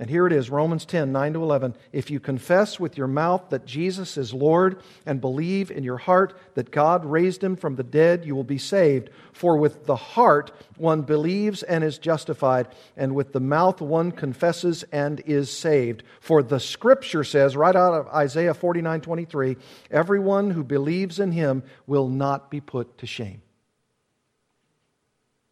And 0.00 0.08
here 0.08 0.28
it 0.28 0.32
is 0.32 0.48
Romans 0.48 0.84
10 0.84 1.10
9 1.10 1.32
to 1.32 1.42
11. 1.42 1.74
If 1.92 2.08
you 2.08 2.20
confess 2.20 2.78
with 2.78 2.96
your 2.96 3.08
mouth 3.08 3.50
that 3.50 3.66
Jesus 3.66 4.16
is 4.16 4.32
Lord 4.32 4.80
and 5.04 5.20
believe 5.20 5.72
in 5.72 5.82
your 5.82 5.96
heart 5.96 6.38
that 6.54 6.70
God 6.70 7.04
raised 7.04 7.42
him 7.42 7.56
from 7.56 7.74
the 7.74 7.82
dead, 7.82 8.24
you 8.24 8.36
will 8.36 8.44
be 8.44 8.58
saved. 8.58 9.10
For 9.32 9.56
with 9.56 9.86
the 9.86 9.96
heart 9.96 10.52
one 10.76 11.02
believes 11.02 11.64
and 11.64 11.82
is 11.82 11.98
justified, 11.98 12.68
and 12.96 13.16
with 13.16 13.32
the 13.32 13.40
mouth 13.40 13.80
one 13.80 14.12
confesses 14.12 14.84
and 14.92 15.20
is 15.26 15.50
saved. 15.50 16.04
For 16.20 16.44
the 16.44 16.60
scripture 16.60 17.24
says, 17.24 17.56
right 17.56 17.74
out 17.74 17.94
of 17.94 18.06
Isaiah 18.08 18.54
49 18.54 19.00
23, 19.00 19.56
everyone 19.90 20.52
who 20.52 20.62
believes 20.62 21.18
in 21.18 21.32
him 21.32 21.64
will 21.88 22.08
not 22.08 22.52
be 22.52 22.60
put 22.60 22.98
to 22.98 23.06
shame. 23.06 23.42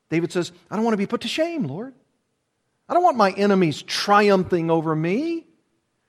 David 0.08 0.30
says, 0.30 0.52
I 0.70 0.76
don't 0.76 0.84
want 0.84 0.92
to 0.92 0.98
be 0.98 1.06
put 1.06 1.22
to 1.22 1.28
shame, 1.28 1.64
Lord. 1.64 1.94
I 2.88 2.94
don't 2.94 3.02
want 3.02 3.16
my 3.16 3.32
enemies 3.32 3.82
triumphing 3.82 4.70
over 4.70 4.94
me. 4.94 5.46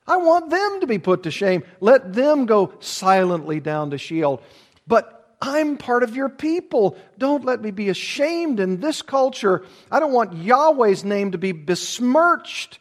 I 0.05 0.17
want 0.17 0.49
them 0.49 0.81
to 0.81 0.87
be 0.87 0.99
put 0.99 1.23
to 1.23 1.31
shame. 1.31 1.63
Let 1.81 2.13
them 2.13 2.45
go 2.45 2.73
silently 2.79 3.59
down 3.59 3.91
to 3.91 3.97
Sheol. 3.97 4.41
But 4.85 5.35
I'm 5.41 5.77
part 5.77 6.03
of 6.03 6.15
your 6.15 6.29
people. 6.29 6.97
Don't 7.17 7.43
let 7.43 7.61
me 7.61 7.71
be 7.71 7.89
ashamed 7.89 8.59
in 8.59 8.79
this 8.79 9.01
culture. 9.01 9.65
I 9.91 9.99
don't 9.99 10.13
want 10.13 10.33
Yahweh's 10.33 11.03
name 11.03 11.31
to 11.31 11.37
be 11.37 11.51
besmirched 11.51 12.79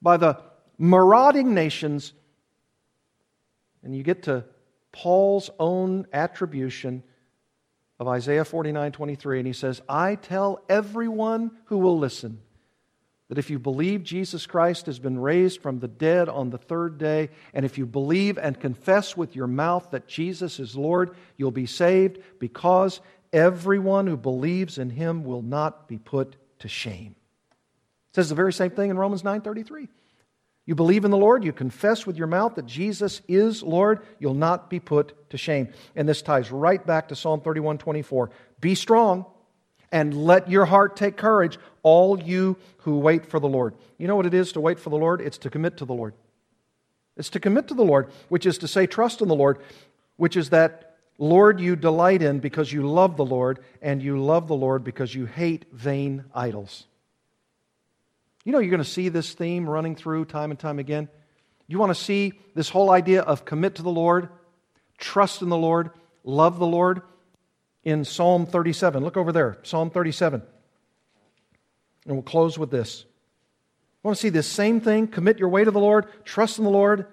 by 0.00 0.16
the 0.16 0.38
marauding 0.78 1.54
nations. 1.54 2.12
And 3.82 3.96
you 3.96 4.02
get 4.02 4.24
to 4.24 4.44
Paul's 4.92 5.50
own 5.58 6.06
attribution 6.12 7.02
of 7.98 8.06
Isaiah 8.06 8.44
49 8.44 8.92
23, 8.92 9.38
and 9.38 9.46
he 9.46 9.52
says, 9.52 9.80
I 9.88 10.14
tell 10.14 10.62
everyone 10.68 11.52
who 11.66 11.78
will 11.78 11.98
listen 11.98 12.40
that 13.28 13.38
if 13.38 13.50
you 13.50 13.58
believe 13.58 14.02
Jesus 14.02 14.46
Christ 14.46 14.86
has 14.86 14.98
been 14.98 15.18
raised 15.18 15.62
from 15.62 15.78
the 15.78 15.88
dead 15.88 16.28
on 16.28 16.50
the 16.50 16.58
third 16.58 16.98
day, 16.98 17.30
and 17.54 17.64
if 17.64 17.78
you 17.78 17.86
believe 17.86 18.36
and 18.36 18.60
confess 18.60 19.16
with 19.16 19.34
your 19.34 19.46
mouth 19.46 19.88
that 19.90 20.06
Jesus 20.06 20.60
is 20.60 20.76
Lord, 20.76 21.16
you'll 21.36 21.50
be 21.50 21.66
saved 21.66 22.18
because 22.38 23.00
everyone 23.32 24.06
who 24.06 24.16
believes 24.16 24.78
in 24.78 24.90
him 24.90 25.24
will 25.24 25.42
not 25.42 25.88
be 25.88 25.98
put 25.98 26.36
to 26.58 26.68
shame. 26.68 27.16
It 28.10 28.16
says 28.16 28.28
the 28.28 28.34
very 28.34 28.52
same 28.52 28.70
thing 28.70 28.90
in 28.90 28.98
Romans 28.98 29.22
9:33. 29.22 29.88
You 30.64 30.74
believe 30.74 31.04
in 31.04 31.10
the 31.10 31.16
Lord, 31.16 31.42
you 31.42 31.52
confess 31.52 32.06
with 32.06 32.16
your 32.16 32.28
mouth 32.28 32.54
that 32.54 32.66
Jesus 32.66 33.20
is 33.26 33.62
Lord, 33.62 34.00
you'll 34.20 34.34
not 34.34 34.70
be 34.70 34.78
put 34.78 35.30
to 35.30 35.36
shame. 35.36 35.68
And 35.96 36.08
this 36.08 36.22
ties 36.22 36.52
right 36.52 36.84
back 36.86 37.08
to 37.08 37.16
Psalm 37.16 37.40
31:24. 37.40 38.30
Be 38.60 38.74
strong 38.74 39.26
and 39.92 40.14
let 40.14 40.50
your 40.50 40.64
heart 40.64 40.96
take 40.96 41.16
courage, 41.16 41.58
all 41.82 42.20
you 42.20 42.56
who 42.78 42.98
wait 42.98 43.26
for 43.26 43.38
the 43.38 43.48
Lord. 43.48 43.74
You 43.98 44.08
know 44.08 44.16
what 44.16 44.26
it 44.26 44.34
is 44.34 44.52
to 44.52 44.60
wait 44.60 44.80
for 44.80 44.90
the 44.90 44.96
Lord? 44.96 45.20
It's 45.20 45.38
to 45.38 45.50
commit 45.50 45.76
to 45.76 45.84
the 45.84 45.92
Lord. 45.92 46.14
It's 47.16 47.28
to 47.30 47.40
commit 47.40 47.68
to 47.68 47.74
the 47.74 47.84
Lord, 47.84 48.10
which 48.30 48.46
is 48.46 48.58
to 48.58 48.68
say, 48.68 48.86
trust 48.86 49.20
in 49.20 49.28
the 49.28 49.34
Lord, 49.34 49.58
which 50.16 50.36
is 50.36 50.50
that, 50.50 50.96
Lord, 51.18 51.60
you 51.60 51.76
delight 51.76 52.22
in 52.22 52.40
because 52.40 52.72
you 52.72 52.88
love 52.88 53.18
the 53.18 53.24
Lord, 53.24 53.58
and 53.82 54.02
you 54.02 54.18
love 54.18 54.48
the 54.48 54.56
Lord 54.56 54.82
because 54.82 55.14
you 55.14 55.26
hate 55.26 55.66
vain 55.72 56.24
idols. 56.34 56.86
You 58.44 58.52
know, 58.52 58.58
you're 58.58 58.70
going 58.70 58.82
to 58.82 58.88
see 58.88 59.10
this 59.10 59.34
theme 59.34 59.68
running 59.68 59.94
through 59.94 60.24
time 60.24 60.50
and 60.50 60.58
time 60.58 60.78
again. 60.78 61.08
You 61.68 61.78
want 61.78 61.90
to 61.90 62.02
see 62.02 62.32
this 62.54 62.70
whole 62.70 62.90
idea 62.90 63.20
of 63.20 63.44
commit 63.44 63.74
to 63.74 63.82
the 63.82 63.90
Lord, 63.90 64.30
trust 64.96 65.42
in 65.42 65.50
the 65.50 65.56
Lord, 65.56 65.90
love 66.24 66.58
the 66.58 66.66
Lord 66.66 67.02
in 67.84 68.04
Psalm 68.04 68.46
37. 68.46 69.02
Look 69.02 69.16
over 69.16 69.32
there, 69.32 69.58
Psalm 69.62 69.90
37. 69.90 70.42
And 72.06 72.14
we'll 72.14 72.22
close 72.22 72.58
with 72.58 72.70
this. 72.70 73.04
Want 74.02 74.16
to 74.16 74.20
see 74.20 74.28
this 74.28 74.46
same 74.46 74.80
thing? 74.80 75.06
Commit 75.06 75.38
your 75.38 75.48
way 75.48 75.64
to 75.64 75.70
the 75.70 75.80
Lord, 75.80 76.06
trust 76.24 76.58
in 76.58 76.64
the 76.64 76.70
Lord, 76.70 77.06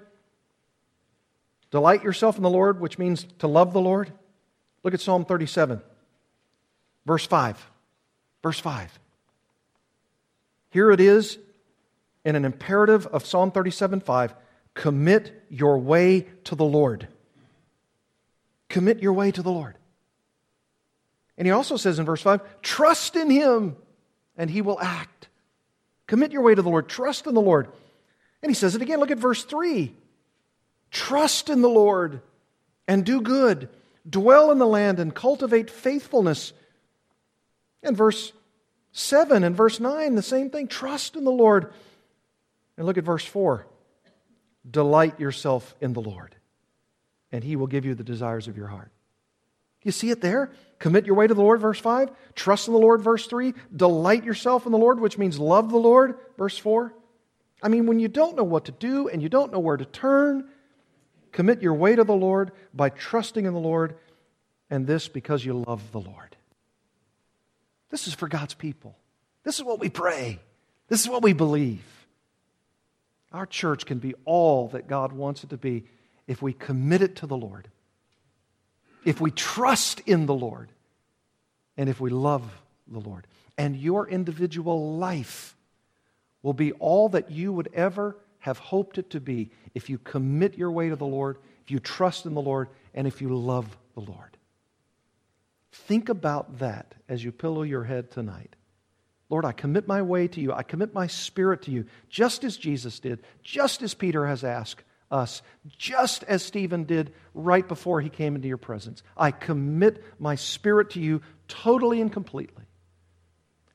delight 1.70 2.04
yourself 2.04 2.38
in 2.38 2.44
the 2.44 2.50
Lord, 2.50 2.80
which 2.80 2.98
means 2.98 3.26
to 3.40 3.48
love 3.48 3.74
the 3.74 3.82
Lord. 3.82 4.12
Look 4.84 4.94
at 4.94 5.02
Psalm 5.02 5.26
37, 5.26 5.82
verse 7.06 7.26
5. 7.26 7.70
Verse 8.42 8.60
5. 8.60 9.00
Here 10.72 10.92
it 10.92 11.00
is 11.00 11.38
in 12.24 12.36
an 12.36 12.46
imperative 12.46 13.06
of 13.08 13.26
Psalm 13.26 13.52
37 13.52 14.02
5 14.02 14.34
commit 14.76 15.44
your 15.50 15.78
way 15.78 16.28
to 16.46 16.56
the 16.56 16.64
Lord. 16.64 17.08
Commit 18.70 19.00
your 19.00 19.14
way 19.14 19.32
to 19.32 19.42
the 19.42 19.52
Lord. 19.52 19.76
And 21.40 21.48
he 21.48 21.52
also 21.52 21.78
says 21.78 21.98
in 21.98 22.06
verse 22.06 22.22
5 22.22 22.42
trust 22.62 23.16
in 23.16 23.32
him 23.32 23.78
and 24.38 24.50
he 24.50 24.62
will 24.62 24.80
act. 24.80 25.30
Commit 26.06 26.32
your 26.32 26.44
way 26.44 26.54
to 26.54 26.62
the 26.62 26.70
Lord. 26.70 26.88
Trust 26.88 27.26
in 27.26 27.34
the 27.34 27.42
Lord. 27.42 27.70
And 28.44 28.50
he 28.50 28.54
says 28.54 28.76
it 28.76 28.82
again. 28.82 29.00
Look 29.00 29.12
at 29.12 29.18
verse 29.18 29.44
3. 29.44 29.96
Trust 30.92 31.50
in 31.50 31.62
the 31.62 31.70
Lord 31.70 32.22
and 32.88 33.06
do 33.06 33.22
good. 33.22 33.70
Dwell 34.08 34.52
in 34.52 34.60
the 34.60 34.68
land 34.68 35.00
and 35.00 35.16
cultivate 35.16 35.70
faithfulness. 35.70 36.54
And 37.84 37.96
verse 37.96 38.34
7 38.92 39.44
and 39.44 39.56
verse 39.56 39.80
9, 39.80 40.16
the 40.16 40.22
same 40.22 40.50
thing. 40.50 40.68
Trust 40.68 41.16
in 41.16 41.24
the 41.24 41.32
Lord. 41.32 41.72
And 42.76 42.86
look 42.86 42.98
at 42.98 43.04
verse 43.04 43.26
4. 43.26 43.66
Delight 44.70 45.20
yourself 45.20 45.74
in 45.80 45.94
the 45.94 46.02
Lord, 46.02 46.36
and 47.32 47.44
he 47.44 47.56
will 47.56 47.68
give 47.68 47.86
you 47.86 47.96
the 47.96 48.04
desires 48.04 48.48
of 48.48 48.58
your 48.58 48.68
heart. 48.68 48.92
You 49.84 49.92
see 49.92 50.12
it 50.12 50.22
there? 50.22 50.52
Commit 50.80 51.06
your 51.06 51.16
way 51.16 51.28
to 51.28 51.34
the 51.34 51.42
Lord, 51.42 51.60
verse 51.60 51.80
5. 51.80 52.10
Trust 52.36 52.68
in 52.68 52.74
the 52.74 52.80
Lord, 52.80 53.02
verse 53.02 53.28
3. 53.28 53.54
Delight 53.76 54.24
yourself 54.24 54.66
in 54.66 54.72
the 54.72 54.78
Lord, 54.78 55.00
which 55.00 55.18
means 55.18 55.38
love 55.38 55.70
the 55.70 55.78
Lord, 55.78 56.16
verse 56.38 56.58
4. 56.58 56.94
I 57.62 57.68
mean, 57.68 57.86
when 57.86 58.00
you 58.00 58.08
don't 58.08 58.38
know 58.38 58.46
what 58.46 58.66
to 58.66 58.72
do 58.72 59.10
and 59.10 59.22
you 59.22 59.28
don't 59.28 59.52
know 59.52 59.60
where 59.60 59.76
to 59.76 59.84
turn, 59.84 60.48
commit 61.34 61.62
your 61.62 61.74
way 61.74 61.96
to 61.96 62.06
the 62.06 62.14
Lord 62.14 62.54
by 62.74 62.90
trusting 62.90 63.46
in 63.46 63.54
the 63.54 63.60
Lord, 63.60 63.98
and 64.70 64.88
this 64.88 65.10
because 65.10 65.44
you 65.44 65.54
love 65.54 65.92
the 65.92 66.00
Lord. 66.00 66.38
This 67.90 68.08
is 68.08 68.14
for 68.14 68.30
God's 68.30 68.54
people. 68.54 68.96
This 69.44 69.58
is 69.58 69.66
what 69.66 69.80
we 69.80 69.90
pray. 69.90 70.40
This 70.88 71.02
is 71.02 71.10
what 71.10 71.24
we 71.24 71.34
believe. 71.34 71.84
Our 73.34 73.46
church 73.46 73.86
can 73.86 74.00
be 74.00 74.16
all 74.24 74.70
that 74.70 74.88
God 74.88 75.12
wants 75.12 75.44
it 75.44 75.50
to 75.50 75.58
be 75.58 75.84
if 76.26 76.42
we 76.42 76.54
commit 76.54 77.02
it 77.02 77.18
to 77.18 77.28
the 77.28 77.38
Lord 77.38 77.68
if 79.06 79.22
we 79.22 79.32
trust 79.32 80.02
in 80.06 80.26
the 80.26 80.34
Lord 80.34 80.70
and 81.78 81.90
if 81.90 82.00
we 82.00 82.10
love 82.10 82.44
the 82.88 83.00
Lord. 83.00 83.28
And 83.58 83.76
your 83.76 84.08
individual 84.08 84.98
life 84.98 85.56
will 86.42 86.54
be 86.54 86.72
all 86.74 87.10
that 87.10 87.32
you 87.32 87.52
would 87.52 87.70
ever 87.74 88.18
have 88.40 88.58
hoped 88.58 88.98
it 88.98 89.10
to 89.12 89.20
be 89.20 89.52
if 89.74 89.90
you 89.90 89.98
commit 89.98 90.58
your 90.58 90.72
way 90.72 90.90
to 90.90 90.96
the 90.96 91.06
Lord, 91.06 91.38
if 91.64 91.72
you 91.72 91.80
trust 91.80 92.26
in 92.26 92.34
the 92.34 92.42
Lord, 92.42 92.70
and 92.94 93.06
if 93.06 93.22
you 93.22 93.36
love 93.36 93.78
the 93.94 94.02
Lord. 94.02 94.38
Think 95.72 96.10
about 96.10 96.60
that 96.60 96.96
as 97.08 97.24
you 97.24 97.32
pillow 97.32 97.64
your 97.64 97.84
head 97.84 98.12
tonight. 98.12 98.56
Lord, 99.30 99.46
I 99.46 99.52
commit 99.52 99.88
my 99.88 100.02
way 100.02 100.28
to 100.28 100.42
you. 100.42 100.54
I 100.54 100.64
commit 100.64 100.94
my 100.94 101.08
spirit 101.08 101.64
to 101.64 101.72
you, 101.72 101.86
just 102.10 102.44
as 102.44 102.58
Jesus 102.58 103.00
did, 103.00 103.22
just 103.44 103.82
as 103.82 103.94
Peter 103.94 104.26
has 104.26 104.44
asked 104.44 104.84
us, 105.12 105.42
just 105.78 106.24
as 106.24 106.44
Stephen 106.44 106.84
did 106.84 107.14
right 107.34 107.68
before 107.68 108.02
he 108.02 108.10
came 108.10 108.36
into 108.36 108.48
your 108.48 108.58
presence. 108.58 109.04
I 109.18 109.32
commit 109.32 110.04
my 110.20 110.36
spirit 110.36 110.92
to 110.92 111.00
you 111.00 111.22
totally 111.48 112.02
and 112.02 112.12
completely. 112.12 112.64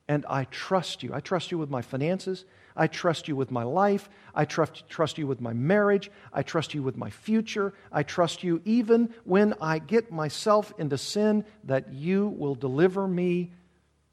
And 0.07 0.25
I 0.29 0.45
trust 0.45 1.03
you. 1.03 1.13
I 1.13 1.19
trust 1.19 1.51
you 1.51 1.57
with 1.57 1.69
my 1.69 1.81
finances. 1.81 2.45
I 2.75 2.87
trust 2.87 3.27
you 3.27 3.35
with 3.35 3.51
my 3.51 3.63
life. 3.63 4.09
I 4.35 4.45
trust, 4.45 4.87
trust 4.87 5.17
you 5.17 5.25
with 5.27 5.41
my 5.41 5.53
marriage. 5.53 6.11
I 6.31 6.43
trust 6.43 6.73
you 6.73 6.83
with 6.83 6.97
my 6.97 7.09
future. 7.09 7.73
I 7.91 8.03
trust 8.03 8.43
you 8.43 8.61
even 8.65 9.13
when 9.23 9.55
I 9.59 9.79
get 9.79 10.11
myself 10.11 10.73
into 10.77 10.97
sin, 10.97 11.45
that 11.63 11.93
you 11.93 12.27
will 12.27 12.55
deliver 12.55 13.07
me. 13.07 13.51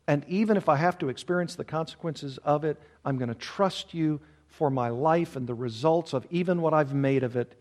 And 0.07 0.25
even 0.29 0.57
if 0.57 0.69
I 0.69 0.77
have 0.77 0.99
to 0.99 1.09
experience 1.09 1.57
the 1.57 1.65
consequences 1.65 2.39
of 2.39 2.65
it, 2.65 2.81
I'm 3.05 3.19
going 3.19 3.29
to 3.29 3.35
trust 3.35 3.95
you 3.95 4.21
for 4.53 4.71
my 4.71 4.91
life 4.91 5.35
and 5.35 5.47
the 5.47 5.55
results 5.55 6.13
of 6.13 6.27
even 6.31 6.61
what 6.61 6.75
I've 6.75 6.95
made 6.95 7.23
of 7.23 7.37
it, 7.37 7.55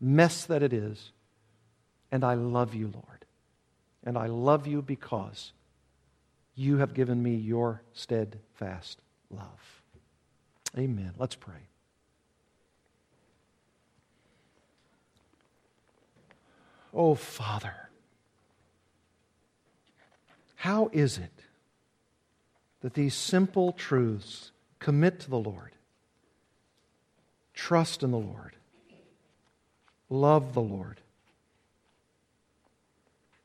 mess 0.00 0.44
that 0.44 0.62
it 0.62 0.72
is. 0.72 1.10
And 2.12 2.22
I 2.22 2.34
love 2.34 2.74
you, 2.74 2.90
Lord. 2.92 3.24
And 4.04 4.18
I 4.18 4.26
love 4.26 4.66
you 4.66 4.82
because 4.82 5.52
you 6.54 6.76
have 6.78 6.92
given 6.92 7.22
me 7.22 7.34
your 7.34 7.82
steadfast 7.94 9.00
love. 9.30 9.82
Amen. 10.76 11.12
Let's 11.18 11.34
pray. 11.34 11.54
Oh, 16.92 17.14
Father, 17.14 17.74
how 20.56 20.90
is 20.92 21.18
it 21.18 21.32
that 22.82 22.94
these 22.94 23.14
simple 23.14 23.72
truths 23.72 24.52
commit 24.78 25.20
to 25.20 25.30
the 25.30 25.38
Lord 25.38 25.73
Trust 27.54 28.02
in 28.02 28.10
the 28.10 28.18
Lord. 28.18 28.56
Love 30.10 30.52
the 30.52 30.60
Lord. 30.60 31.00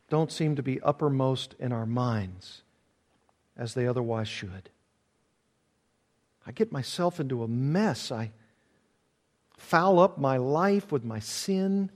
Don't 0.10 0.32
seem 0.32 0.56
to 0.56 0.64
be 0.64 0.82
uppermost 0.82 1.56
in 1.60 1.72
our 1.72 1.86
minds 1.86 2.64
as 3.56 3.76
they 3.76 3.88
otherwise 3.88 4.28
should. 4.28 4.70
I 6.48 6.52
get 6.52 6.72
myself 6.72 7.20
into 7.20 7.44
a 7.44 7.48
mess. 7.48 8.12
I 8.12 8.32
foul 9.58 10.00
up 10.00 10.18
my 10.18 10.38
life 10.38 10.92
with 10.92 11.04
my 11.04 11.20
sin. 11.20 11.92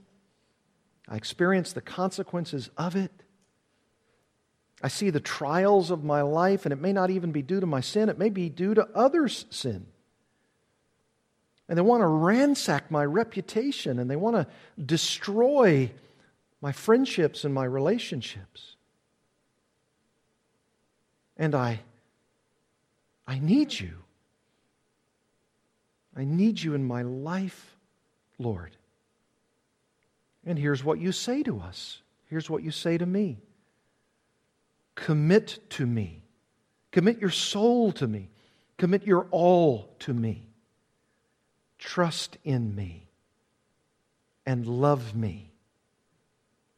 I 1.08 1.16
experience 1.16 1.72
the 1.72 1.80
consequences 1.80 2.70
of 2.76 2.94
it. 2.94 3.10
I 4.82 4.88
see 4.88 5.10
the 5.10 5.20
trials 5.20 5.90
of 5.90 6.04
my 6.04 6.22
life, 6.22 6.66
and 6.66 6.72
it 6.72 6.80
may 6.80 6.92
not 6.92 7.10
even 7.10 7.32
be 7.32 7.42
due 7.42 7.60
to 7.60 7.66
my 7.66 7.80
sin, 7.80 8.08
it 8.08 8.18
may 8.18 8.28
be 8.28 8.48
due 8.48 8.74
to 8.74 8.86
others' 8.94 9.46
sin. 9.50 9.86
And 11.68 11.78
they 11.78 11.82
want 11.82 12.02
to 12.02 12.06
ransack 12.06 12.90
my 12.90 13.04
reputation 13.04 13.98
and 13.98 14.10
they 14.10 14.16
want 14.16 14.36
to 14.36 14.46
destroy 14.84 15.90
my 16.60 16.72
friendships 16.72 17.44
and 17.44 17.54
my 17.54 17.64
relationships. 17.64 18.76
And 21.36 21.54
I, 21.54 21.80
I 23.26 23.38
need 23.38 23.78
you. 23.78 23.92
I 26.16 26.24
need 26.24 26.62
you 26.62 26.74
in 26.74 26.86
my 26.86 27.02
life, 27.02 27.76
Lord. 28.38 28.76
And 30.46 30.58
here's 30.58 30.84
what 30.84 31.00
you 31.00 31.12
say 31.12 31.42
to 31.42 31.60
us. 31.60 32.02
Here's 32.26 32.48
what 32.48 32.62
you 32.62 32.70
say 32.70 32.98
to 32.98 33.06
me 33.06 33.38
Commit 34.94 35.58
to 35.70 35.86
me. 35.86 36.22
Commit 36.92 37.20
your 37.20 37.30
soul 37.30 37.90
to 37.92 38.06
me. 38.06 38.30
Commit 38.78 39.06
your 39.06 39.26
all 39.30 39.94
to 40.00 40.14
me. 40.14 40.46
Trust 41.84 42.38
in 42.44 42.74
me 42.74 43.08
and 44.46 44.66
love 44.66 45.14
me 45.14 45.52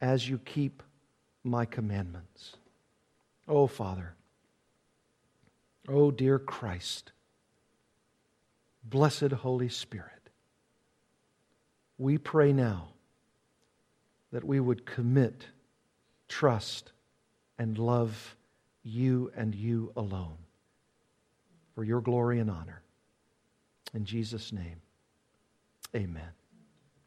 as 0.00 0.28
you 0.28 0.36
keep 0.38 0.82
my 1.44 1.64
commandments. 1.64 2.56
Oh, 3.46 3.68
Father. 3.68 4.14
Oh, 5.88 6.10
dear 6.10 6.40
Christ. 6.40 7.12
Blessed 8.82 9.30
Holy 9.30 9.68
Spirit. 9.68 10.28
We 11.98 12.18
pray 12.18 12.52
now 12.52 12.88
that 14.32 14.44
we 14.44 14.58
would 14.58 14.84
commit, 14.84 15.46
trust, 16.28 16.90
and 17.60 17.78
love 17.78 18.36
you 18.82 19.30
and 19.36 19.54
you 19.54 19.92
alone 19.96 20.38
for 21.76 21.84
your 21.84 22.00
glory 22.00 22.40
and 22.40 22.50
honor. 22.50 22.82
In 23.94 24.04
Jesus' 24.04 24.52
name. 24.52 24.80
Amen. 25.94 26.35